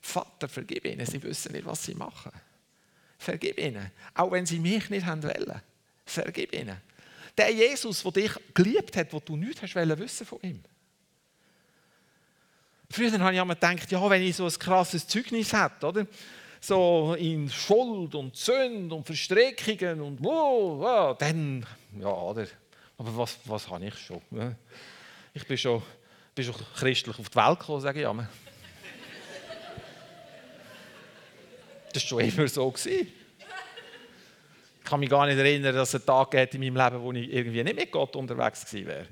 [0.00, 2.32] Vater, vergib ihnen, sie wissen nicht, was sie machen.
[3.16, 5.62] Vergib ihnen, auch wenn sie mich nicht haben wollen.
[6.04, 6.80] Vergib ihnen.
[7.38, 10.60] Der Jesus, der dich geliebt hat, wo du nichts hast wissen von ihm.
[12.90, 16.06] Früher habe ich immer gedacht, ja, wenn ich so ein krasses Zeugnis hätte, oder?
[16.60, 21.64] so in Schuld und Sünde und Verstrickungen und wow, wow, dann,
[22.00, 22.46] ja, oder?
[22.98, 24.20] Aber was, was habe ich schon?
[25.34, 25.82] Ich bin schon,
[26.34, 28.28] bin schon christlich auf die Welt gekommen, sage ich einmal.
[31.92, 32.70] Das war schon immer so.
[32.70, 33.08] Gewesen.
[34.78, 37.32] Ich kann mich gar nicht erinnern, dass es einen Tag in meinem Leben, wo ich
[37.32, 39.06] irgendwie nicht mit Gott unterwegs gewesen wäre.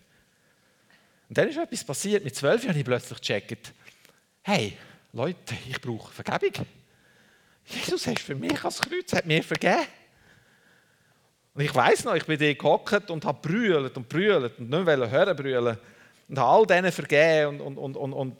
[1.28, 2.24] Und dann ist etwas passiert.
[2.24, 3.72] Mit zwölf habe ich plötzlich gecheckt,
[4.42, 4.76] hey,
[5.12, 6.66] Leute, ich brauche Vergebung.
[7.64, 9.86] Jesus hast für mich als Kreuz, hat mir vergeben.
[11.54, 14.86] Und ich weiß noch, ich bin da gehockt und habe brüllt und brüllt und nicht
[14.86, 15.78] hören brüllen
[16.30, 18.36] und habe all denen vergeben und, und, und, und,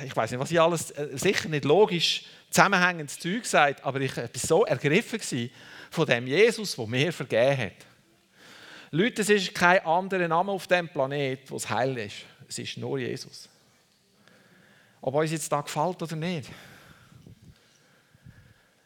[0.00, 4.00] äh, ich weiß nicht, was ich alles, äh, sicher nicht logisch zusammenhängendes Zeug sagt, aber
[4.00, 5.50] ich war so ergriffen
[5.92, 7.86] von dem Jesus, der mir vergeben hat.
[8.90, 12.16] Leute, es ist kein anderer Name auf dem Planet, es heil ist.
[12.48, 13.48] Es ist nur Jesus.
[15.00, 16.50] Ob uns jetzt da gefällt oder nicht.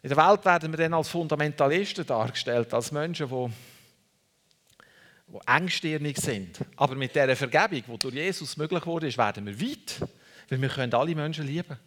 [0.03, 3.49] In der Welt werden wir dann als Fundamentalisten dargestellt, als Menschen, die
[5.27, 6.59] die engstirnig sind.
[6.75, 10.01] Aber mit dieser Vergebung, die durch Jesus möglich wurde, werden wir weit.
[10.49, 11.77] Weil wir können alle Menschen lieben.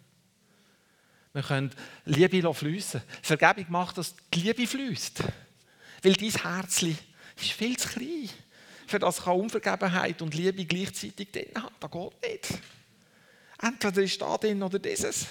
[1.33, 1.71] Wir können
[2.05, 3.01] Liebe fließen.
[3.21, 5.23] Vergebung macht, dass die Liebe fließt.
[6.03, 8.29] Weil dein Herz ist viel zu klein.
[8.87, 11.75] Für das kann Unvergebenheit und Liebe gleichzeitig drin haben.
[11.79, 12.61] Das geht nicht.
[13.61, 15.27] Entweder ist da drin oder dieses.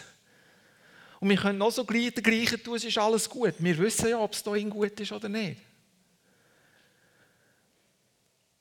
[1.20, 3.54] Und wir können noch so gleich den gleichen tun, es ist alles gut.
[3.58, 5.60] Wir wissen ja, ob es da gut ist oder nicht.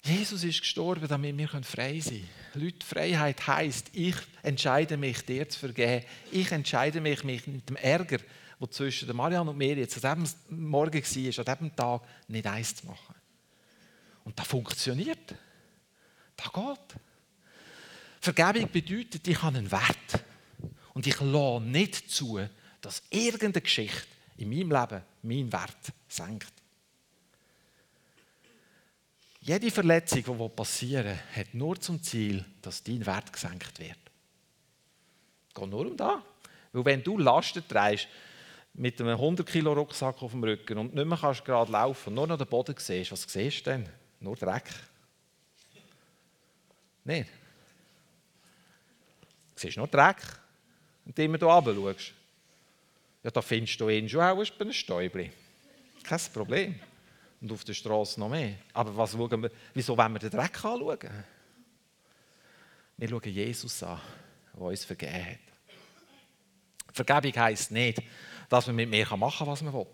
[0.08, 2.66] Jesus ist gestorben, damit wir frei sein können.
[2.66, 6.06] Leute, Freiheit heisst, ich entscheide mich, dir zu vergeben.
[6.32, 8.20] Ich entscheide mich, mich mit dem Ärger,
[8.60, 12.76] der zwischen Marianne und mir jetzt an diesem Morgen war, an diesem Tag, nicht eins
[12.76, 13.16] zu machen.
[14.24, 15.36] Und das funktioniert.
[16.36, 17.02] Das geht.
[18.22, 20.24] Vergebung bedeutet, ich habe einen Wert.
[20.94, 22.40] Und ich lasse nicht zu,
[22.82, 26.57] dass irgendeine Geschichte in meinem Leben meinen Wert senkt.
[29.48, 33.98] Jede Verletzung, die passieren will, hat nur zum Ziel, dass dein Wert gesenkt wird.
[35.48, 36.22] Es geht nur um das.
[36.74, 38.10] Weil wenn du Lasten trägst,
[38.74, 42.16] mit einem 100 Kilo Rucksack auf dem Rücken und nicht mehr kannst gerade laufen und
[42.16, 43.90] nur noch den Boden siehst, was siehst du denn?
[44.20, 44.66] Nur Dreck.
[47.06, 47.30] Nicht?
[49.56, 50.18] Du siehst nur Dreck,
[51.06, 52.14] und immer hier runter schaust.
[53.24, 55.32] Ja, da findest du ihn schon auch ein Stäubchen.
[56.04, 56.80] Kein Problem.
[57.40, 58.56] Und auf der Straße noch mehr.
[58.74, 60.98] Aber was wir, wieso wollen wir den Dreck anschauen?
[62.98, 64.02] Wir schauen Jesus an,
[64.54, 65.48] der uns vergeben hat.
[66.92, 68.02] Vergebung heisst nicht,
[68.50, 69.86] dass man mit mir machen kann, was man will.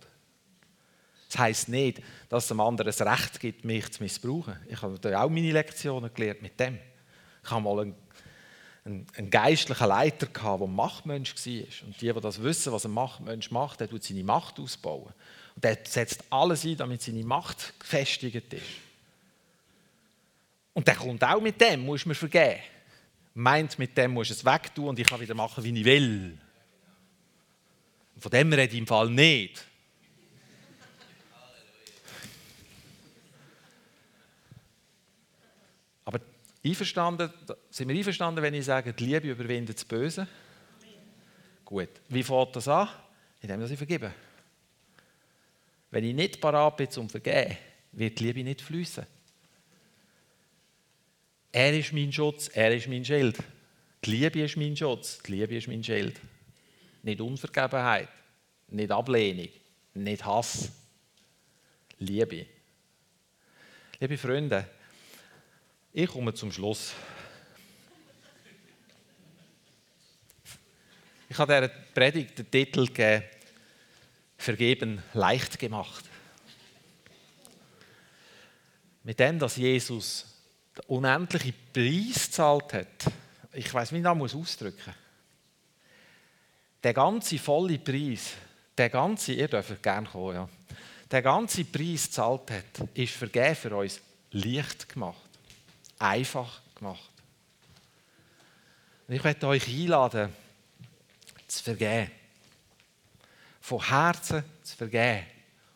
[1.28, 4.56] Das heisst nicht, dass es dem anderen das Recht gibt, mich zu missbrauchen.
[4.70, 6.80] Ich habe auch meine Lektionen gelernt mit dem.
[7.44, 7.96] Ich habe mal einen,
[8.86, 11.88] einen, einen geistlichen Leiter, gehabt, der Machtmensch war.
[11.88, 15.14] Und die, die das wissen, was ein Machtmensch macht, der tut seine Macht ausbauen.
[15.56, 18.64] Und der setzt alles ein, damit seine Macht gefestigt ist.
[20.74, 22.60] Und der kommt auch mit dem, muss mir vergeben.
[23.36, 26.38] Meint, mit dem muss es wegtun und ich kann wieder machen, wie ich will.
[28.20, 29.66] Von dem rede ich im Fall nicht.
[36.06, 36.20] Aber
[36.64, 37.32] einverstanden,
[37.70, 40.28] sind wir einverstanden, wenn ich sage, die Liebe überwindet das Böse?
[41.66, 41.90] Gut.
[42.10, 42.90] Wie fängt das an?
[43.42, 44.14] Indem ich vergebe.
[45.92, 47.58] Wenn ich nicht parat bin zum Vergeben,
[47.92, 49.06] wird die Liebe nicht fließen.
[51.52, 53.38] Er ist mein Schutz, er ist mein Schild.
[54.04, 56.20] Die Liebe ist mein Schutz, die Liebe ist mein Schild.
[57.04, 58.10] Nicht Unvergebenheit,
[58.70, 59.50] nicht Ablehnung,
[59.94, 60.72] nicht Hass.
[62.00, 62.48] Liebe.
[64.00, 64.68] Liebe Freunde,
[65.94, 66.94] ich komme zum Schluss.
[71.30, 73.24] Ich habe dieser Predigt den Titel gegeben,
[74.36, 76.04] Vergeben leicht gemacht.
[79.04, 80.26] Mit dem, dass Jesus
[80.76, 83.14] den unendlichen Preis gezahlt hat,
[83.54, 84.96] ich weiß, wie ich das ausdrücken muss,
[86.84, 88.32] der ganze volle Preis,
[88.78, 90.50] der ganze, ihr dürft gerne kommen, ja,
[91.10, 95.30] der ganze Preis gezahlt hat, ist vergeben für uns leicht gemacht,
[96.04, 97.10] einfach gemacht.
[99.08, 100.34] Und ich möchte euch einladen,
[101.48, 102.12] zu vergeben.
[103.62, 105.26] Von Herzen zu vergeben.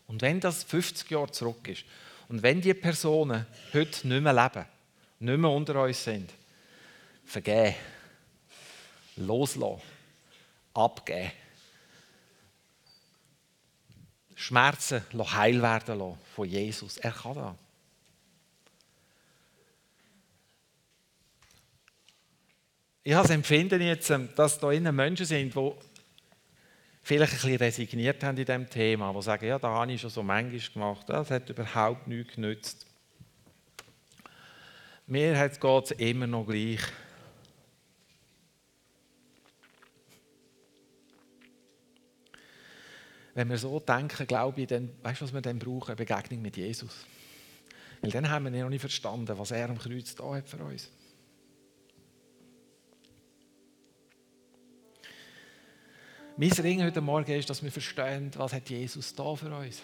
[0.08, 1.86] Und wenn das 50 Jahre zurück ist
[2.30, 4.66] und wenn die Personen heute nicht mehr leben,
[5.20, 6.32] nicht mehr unter uns sind,
[7.26, 7.76] vergeben,
[9.16, 9.82] loslassen
[10.74, 11.32] abgeben.
[14.36, 15.02] Schmerzen
[15.36, 16.98] heil werden lassen von Jesus.
[16.98, 17.66] Er kann das.
[23.08, 25.72] Ich habe das Empfinden jetzt, ähm, dass da innen Menschen sind, die
[27.01, 30.10] vielleicht ein bisschen resigniert haben in diesem Thema, die sagen, ja, da habe ich schon
[30.10, 32.86] so manchmal gemacht, das hat überhaupt nichts genützt.
[35.05, 36.82] Mir geht es immer noch gleich.
[43.36, 45.91] wenn wir so denken, glaube ich, dann, weißt du, was wir dann brauchen?
[45.91, 47.05] Eine Begegnung mit Jesus.
[48.01, 50.89] Weil dann haben wir noch nicht verstanden, was er am Kreuz da hat für uns.
[56.40, 59.82] Mein Ring heute Morgen ist, dass wir verstehen, was hat Jesus da für uns.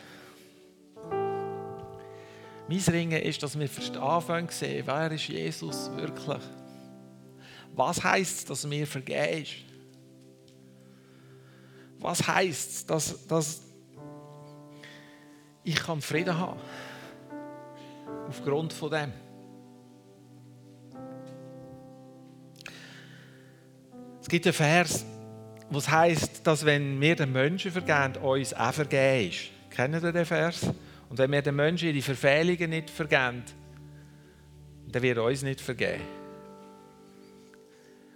[2.70, 3.68] Mein Ringen ist, dass wir
[3.99, 6.43] anfangen zu sehen, wer ist Jesus wirklich?
[7.74, 9.54] Was heißt es, dass mir vergeben ist?
[11.97, 13.62] Was heißt es, dass, dass
[15.64, 16.60] ich kann Frieden haben
[18.28, 19.12] aufgrund von dem?
[24.22, 25.04] Es gibt einen Vers,
[25.76, 29.49] was heißt, dass wenn wir den Menschen vergeben, uns auch vergeben ist.
[29.69, 30.61] Kennen ihr den Vers?
[31.09, 33.43] Und wenn wir den Menschen ihre Verfehlungen nicht vergeben,
[34.91, 36.03] dann wird er uns nicht vergeben.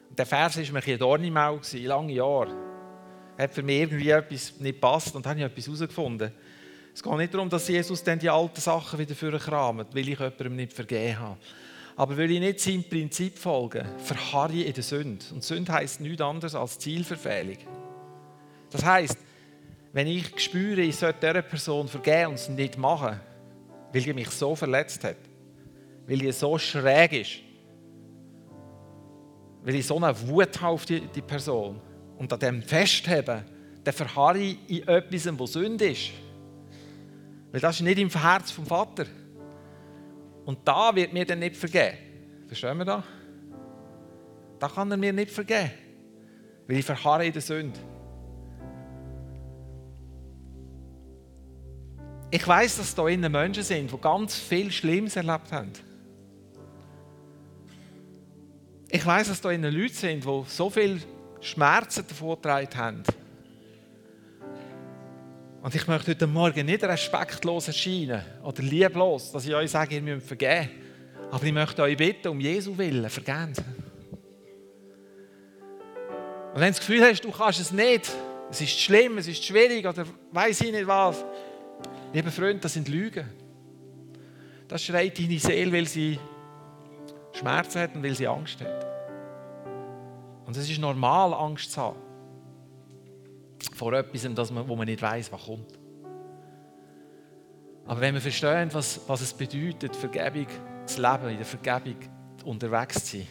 [0.10, 2.68] Und der Vers war mir ein Dorn im Auge, lange Jahre
[3.38, 6.32] hat für mich irgendwie etwas nicht passt und habe ich etwas herausgefunden.
[6.93, 10.20] Es geht nicht darum, dass Jesus dann die alten Sachen wieder für kramt, weil ich
[10.20, 11.38] jemandem nicht vergeben habe.
[11.98, 15.26] Aber weil ich nicht seinem Prinzip folge, verharre ich in der Sünde.
[15.32, 17.58] Und Sünde heisst nichts anderes als Zielverfehlung.
[18.70, 19.18] Das heisst,
[19.93, 23.20] wenn ich spüre, ich sollte dieser Person vergeben und es nicht machen,
[23.91, 25.18] weil die mich so verletzt hat,
[26.06, 27.39] weil die so schräg ist,
[29.64, 31.82] weil ich so eine Wut habe auf die, die Person,
[32.18, 33.43] und an dem festheben,
[33.84, 36.12] dann verharre ich in etwas, was Sünde ist.
[37.52, 39.06] Weil das ist nicht im Herz vom Vater.
[40.48, 41.98] Und da wird mir dann nicht vergeben.
[42.48, 43.04] Verstehen wir das?
[44.60, 45.72] Da kann er mir nicht vergeben.
[46.66, 47.78] Weil ich verharre in der Sünde.
[52.32, 55.74] Ich weiß, dass da innen Menschen sind, die ganz viel Schlimmes erlebt haben.
[58.89, 61.02] Ich weiß, dass da innen Leute sind, die so viel
[61.41, 63.04] Schmerzen davongetragen haben.
[65.68, 70.01] Und ich möchte heute Morgen nicht respektlos erscheinen oder lieblos, dass ich euch sage, ihr
[70.01, 70.70] müsst vergeben.
[71.30, 73.53] Aber ich möchte euch bitten, um Jesu Willen, vergeben.
[76.53, 78.09] Und wenn du das Gefühl hast, du kannst es nicht,
[78.49, 81.26] es ist schlimm, es ist schwierig oder weiß ich nicht was,
[82.13, 83.28] lieber Freund, das sind Lügen.
[84.70, 86.18] Das schreit deine Seele, weil sie
[87.34, 88.88] Schmerzen hat und weil sie Angst hat.
[90.45, 92.07] Und es ist normal, Angst zu haben.
[93.74, 95.80] Vor etwas, das man, wo man nicht weiß, was kommt.
[97.86, 100.47] Aber wenn wir verstehen, was, was es bedeutet, Vergebung
[100.86, 101.97] zu leben, in der Vergebung
[102.43, 103.28] unterwegs zu sein,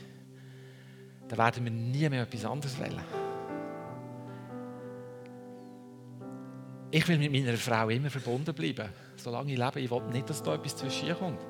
[1.29, 3.05] dann werden wir nie mehr etwas anderes wählen.
[6.91, 9.81] Ich will mit meiner Frau immer verbunden bleiben, solange ich lebe.
[9.81, 11.41] Ich will nicht, dass da etwas zwischen kommt.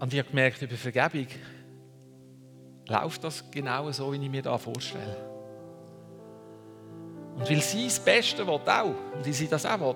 [0.00, 1.26] Und ich habe gemerkt, über Vergebung
[2.88, 5.29] läuft das genau so, wie ich mir das vorstelle.
[7.36, 9.94] Und weil sie das Beste will, auch, und weil sie das auch will,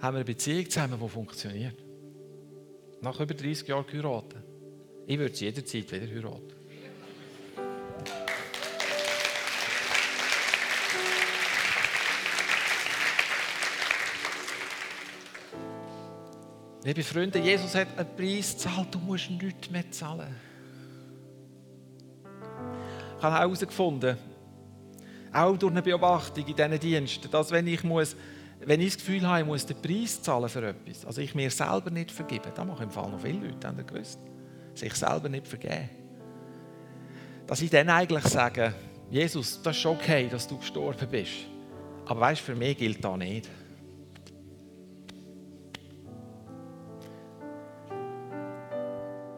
[0.00, 1.76] haben wir eine Beziehung zusammen, die funktioniert.
[3.00, 4.42] Nach über 30 Jahren geheiratet.
[5.06, 6.62] Ich würde sie jederzeit wieder heiraten.
[16.84, 20.34] Liebe Freunde, Jesus hat einen Preis gezahlt, du musst nichts mehr zahlen.
[23.18, 24.18] Ich habe herausgefunden,
[25.32, 28.16] auch durch eine Beobachtung in diesen Diensten, dass wenn ich, muss,
[28.60, 31.50] wenn ich das Gefühl habe, ich muss den Preis zahlen für etwas, also ich mir
[31.50, 34.18] selber nicht vergeben, da machen im Fall noch viele Leute, haben gewusst,
[34.74, 35.88] sich selber nicht vergeben.
[37.46, 38.74] Dass ich dann eigentlich sage,
[39.10, 41.32] Jesus, das ist okay, dass du gestorben bist,
[42.06, 43.48] aber weißt, für mich gilt das nicht.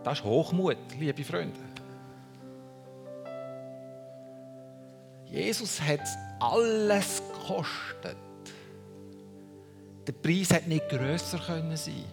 [0.03, 1.59] Das ist Hochmut, liebe Freunde.
[5.35, 6.07] Jesus hat
[6.39, 8.17] alles gekostet.
[10.07, 12.05] Der Preis hat nicht grösser können sein,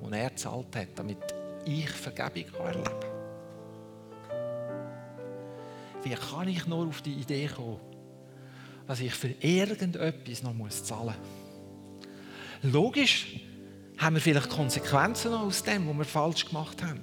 [0.00, 1.18] den er gezahlt hat, damit
[1.64, 3.10] ich Vergebung erleben kann.
[6.04, 7.80] Wie kann ich nur auf die Idee kommen,
[8.86, 12.72] dass ich für irgendetwas noch zahlen muss?
[12.72, 13.40] Logisch,
[13.98, 17.00] haben wir vielleicht Konsequenzen aus dem, was wir falsch gemacht haben.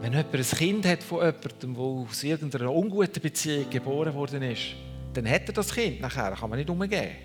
[0.00, 4.74] Wenn jemand ein Kind hat von jemandem, der aus irgendeiner unguten Beziehung geboren worden ist,
[5.12, 7.16] dann hat er das Kind nachher, kann man nicht umgehen.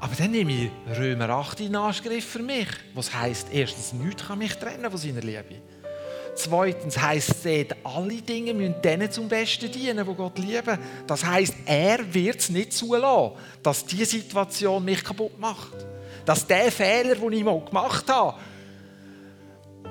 [0.00, 4.38] Aber dann nehme ich Römer 8 in Angriff für mich, was heisst, erstens, nichts kann
[4.38, 5.62] mich trennen von seiner Liebe.
[6.34, 10.78] Zweitens heisst es, alle Dinge müssen denen zum Besten dienen, die Gott lieben.
[11.06, 13.32] Das heisst, er wird es nicht zulassen,
[13.62, 15.86] dass diese Situation mich kaputt macht.
[16.26, 18.38] Dass der Fehler, den ich mal gemacht habe,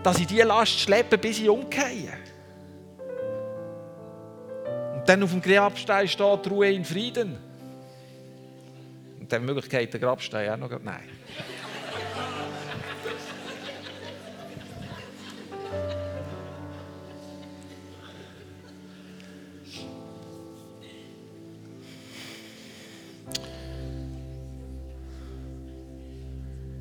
[0.04, 2.14] dass ich diese Last schleppe, bis ich umgehe.
[4.96, 7.38] Und dann auf dem Grabstein steht Ruhe in Frieden.
[9.20, 10.80] Und dann Möglichkeit der Grabstein auch noch.
[10.82, 11.10] Nein.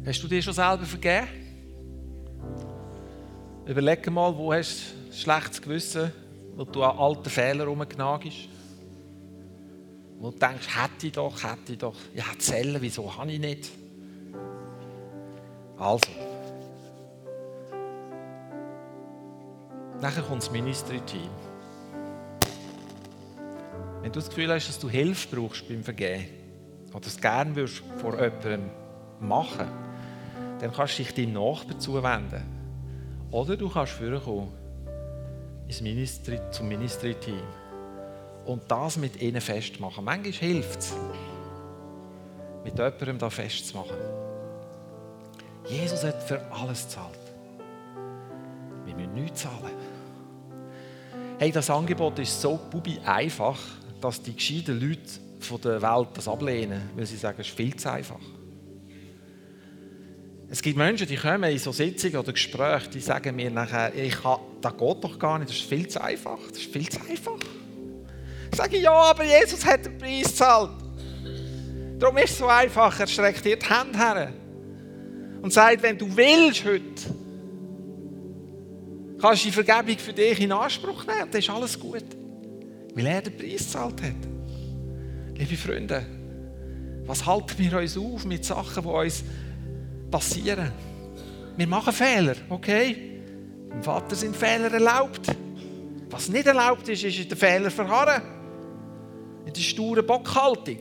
[0.06, 1.49] Hast du dir schon selber vergeben?
[3.70, 6.12] Überleg mal, wo hast du schlechtes Gewissen,
[6.56, 8.48] wo du an alten Fehlern rumgenagst.
[10.18, 11.94] Wo du denkst, hätte ich doch, hätte ich doch.
[12.12, 13.70] Ja, Zellen, wieso habe ich nicht?
[15.78, 16.10] Also.
[20.00, 21.30] Nachher kommt das Ministry-Team.
[24.02, 26.26] Wenn du das Gefühl hast, dass du Hilfe brauchst beim Vergehen
[26.92, 28.68] oder es gerne vor jemandem
[29.20, 29.68] machen
[30.58, 32.59] dann kannst du dich deinem Nachbarn zuwenden.
[33.30, 34.52] Oder du kannst vorkommen
[35.68, 37.42] zum Ministry-Team
[38.46, 40.04] und das mit ihnen festmachen.
[40.04, 40.96] Manchmal hilft es,
[42.64, 43.96] mit jemandem da festzumachen.
[45.68, 47.18] Jesus hat für alles gezahlt.
[48.84, 49.76] Wir müssen nichts zahlen.
[51.38, 53.58] Hey, das Angebot ist so bubi einfach,
[54.00, 57.76] dass die gescheiten Leute von der Welt das ablehnen, weil sie sagen, es ist viel
[57.76, 58.18] zu einfach.
[60.52, 64.20] Es gibt Menschen, die kommen in so Sitzungen oder Gespräche, die sagen mir nachher, ich
[64.20, 66.40] kann, das geht doch gar nicht, das ist viel zu einfach.
[66.48, 67.38] Das ist viel zu einfach.
[68.50, 70.72] Ich sage, ja, aber Jesus hat den Preis gezahlt.
[72.00, 72.98] Darum ist es so einfach.
[72.98, 74.32] Er streckt dir die Hand her
[75.40, 77.14] und sagt, wenn du willst heute,
[79.20, 81.30] kannst du die Vergebung für dich in Anspruch nehmen.
[81.30, 82.04] Dann ist alles gut.
[82.94, 85.38] Weil er den Preis gezahlt hat.
[85.38, 86.04] Liebe Freunde,
[87.06, 89.22] was halten wir uns auf mit Sachen, die uns
[90.10, 90.72] passieren.
[91.56, 92.96] Wir machen Fehler, okay?
[93.72, 95.26] Dem Vater sind Fehler erlaubt.
[96.10, 98.22] Was nicht erlaubt ist, ist in den Fehler verharren.
[99.46, 100.78] In der sturen Bockhaltung.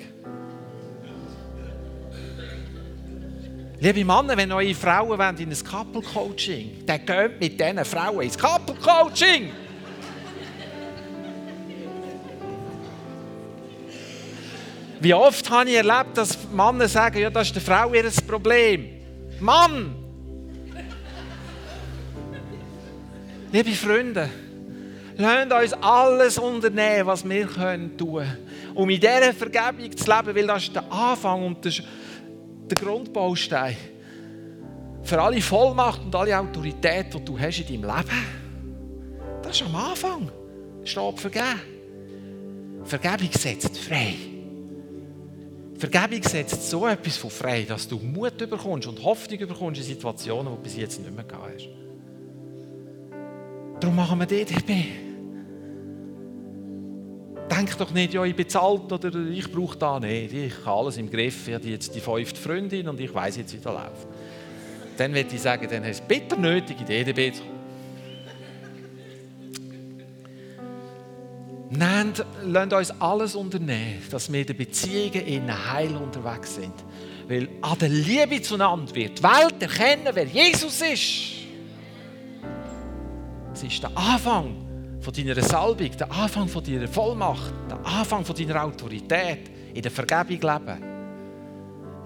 [3.82, 8.38] Liebe Männer, wenn eure Frauen wollen in ein Couple-Coaching dann geht mit diesen Frauen ins
[8.38, 9.52] Couple-Coaching.
[15.00, 18.99] Wie oft habe ich erlebt, dass Männer sagen, ja, das ist der Frau ihr Problem.
[19.42, 19.96] Mann!
[23.52, 24.30] Liebe Freunde,
[25.18, 28.26] lasst uns alles unternehmen, was wir können tun,
[28.76, 31.74] um in dieser Vergebung zu leben, weil das ist der Anfang und der
[32.70, 33.76] der Grundbaustein
[35.04, 38.26] für alle Vollmacht und alle Autorität, die du hast in deinem Leben.
[39.42, 40.32] Das ist am Anfang.
[40.84, 41.62] Steht vergeben.
[42.84, 44.16] Vergebung setzt frei.
[45.80, 50.52] Vergebung setzt so etwas von frei, dass du Mut bekommst und Hoffnung bekommst in Situationen,
[50.52, 51.70] die du bis jetzt nicht mehr gehabt hast.
[53.80, 55.10] Darum machen wir DDB
[57.60, 60.34] denk doch nicht, ja, ich bezahlt oder ich brauche da nicht.
[60.34, 61.48] Ich habe alles im Griff.
[61.48, 64.08] Ich habe jetzt die fünfte Freundin und ich weiß jetzt, wie das läuft.
[64.98, 67.59] Dann würde ich sagen, dann hast du bitter nötig, in die EDB zu kommen.
[71.72, 76.74] Nehmt, lasst uns alles unternehmen, dass wir in den Beziehungen in Heil unterwegs sind.
[77.28, 81.40] Weil an der Liebe zueinander wird die Welt erkennen, wer Jesus ist.
[83.54, 84.56] Es ist der Anfang
[85.00, 89.92] von deiner Salbung, der Anfang von deiner Vollmacht, der Anfang von deiner Autorität, in der
[89.92, 90.84] Vergebung leben.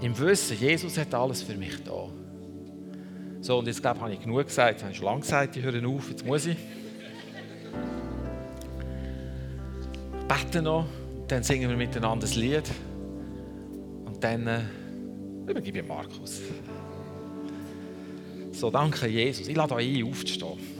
[0.01, 2.09] Im Wissen, Jesus hat alles für mich da.
[3.39, 4.81] So, und jetzt glaube ich, habe ich genug gesagt.
[4.81, 6.57] Habe ich schon lange gesagt, ich höre auf, jetzt muss ich.
[10.35, 10.85] Ich bete noch,
[11.27, 12.63] dann singen wir miteinander das Lied.
[14.05, 14.61] Und dann äh,
[15.47, 16.41] übergebe ich Markus.
[18.51, 19.47] So, danke Jesus.
[19.47, 20.72] Ich lade euch ein, aufzustehen.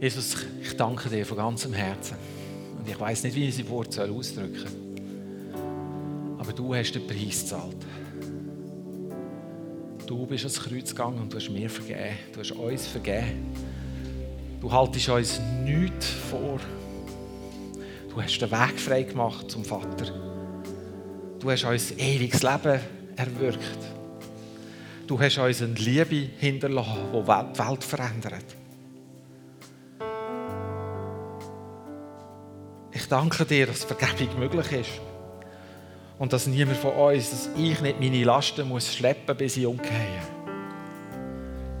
[0.00, 2.16] Jesus, ich danke dir von ganzem Herzen.
[2.78, 5.60] Und ich weiß nicht, wie ich sie Wort ausdrücken soll.
[6.38, 7.76] Aber du hast den Preis gezahlt.
[10.06, 12.16] Du bist ans Kreuz gegangen und du hast mir vergeben.
[12.32, 13.54] Du hast uns vergeben.
[14.58, 16.58] Du haltest uns nichts vor.
[18.08, 20.06] Du hast den Weg frei gemacht zum Vater.
[21.38, 22.80] Du hast uns ewiges Leben
[23.16, 23.78] erwirkt.
[25.06, 28.59] Du hast uns eine Liebe hinterlassen, die die Welt verändert.
[33.10, 34.90] Danke dir, dass Vergebung möglich ist.
[36.18, 40.20] Und dass niemand von uns, dass ich nicht meine Lasten muss schleppen bis ich umgehe.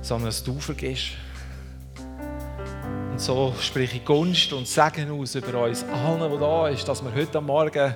[0.00, 1.12] Sondern dass du vergisst.
[3.10, 7.04] Und so spreche ich Gunst und Segen aus über uns allen, die da ist, dass
[7.04, 7.94] wir heute Morgen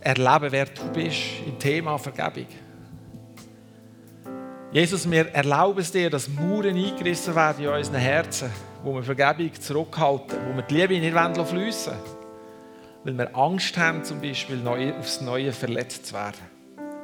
[0.00, 2.46] erleben, wer du bist im Thema Vergebung.
[4.72, 8.50] Jesus, wir erlauben es dir, dass Mauern eingerissen werden in unseren Herzen,
[8.82, 12.15] wo wir Vergebung zurückhalten, wo wir die Liebe nicht fließen lassen
[13.06, 14.60] weil wir Angst haben, zum Beispiel
[14.98, 16.40] aufs Neue verletzt zu werden.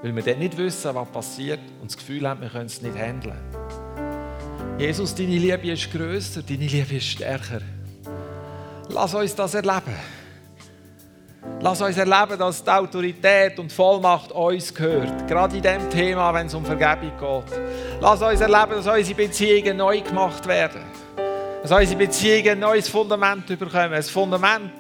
[0.03, 2.99] Weil wir dann nicht wissen, was passiert und das Gefühl haben, wir können es nicht
[2.99, 3.39] handeln.
[4.79, 7.61] Jesus, deine Liebe ist größer, deine Liebe ist stärker.
[8.89, 9.95] Lass uns das erleben.
[11.61, 15.29] Lass uns erleben, dass die Autorität und Vollmacht uns gehört.
[15.29, 17.61] Gerade in dem Thema, wenn es um Vergebung geht.
[18.01, 20.83] Lass uns erleben, dass unsere Beziehungen neu gemacht werden.
[21.63, 23.93] Dass unsere Beziehungen ein neues Fundament bekommen.
[23.93, 24.73] Ein Fundament,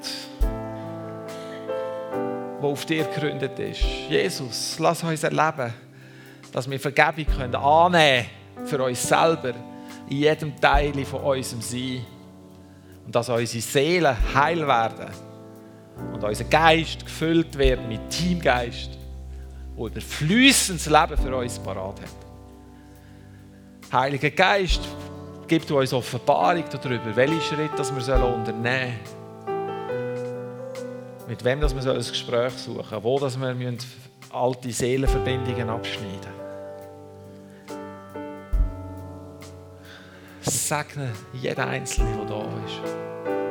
[2.63, 3.83] der auf dir gegründet ist.
[4.09, 5.73] Jesus, lass uns erleben,
[6.53, 8.27] dass wir Vergebung können annehmen
[8.65, 9.53] für uns selber,
[10.09, 12.05] in jedem Teil von unserem Sein.
[13.05, 15.11] Und dass unsere Seelen heil werden
[16.13, 18.91] und unser Geist gefüllt wird mit Teamgeist,
[19.77, 23.93] der überflüssendes Leben für uns parat hat.
[23.93, 24.81] Heiliger Geist,
[25.49, 29.22] gib uns Offenbarung darüber, welche Schritte wir unternehmen sollen
[31.33, 33.55] mit wem dass wir ein Gespräch suchen wo dass wir
[34.30, 36.30] alte Seelenverbindungen abschneiden
[40.43, 43.41] Segne jeden Einzelnen, der da ist.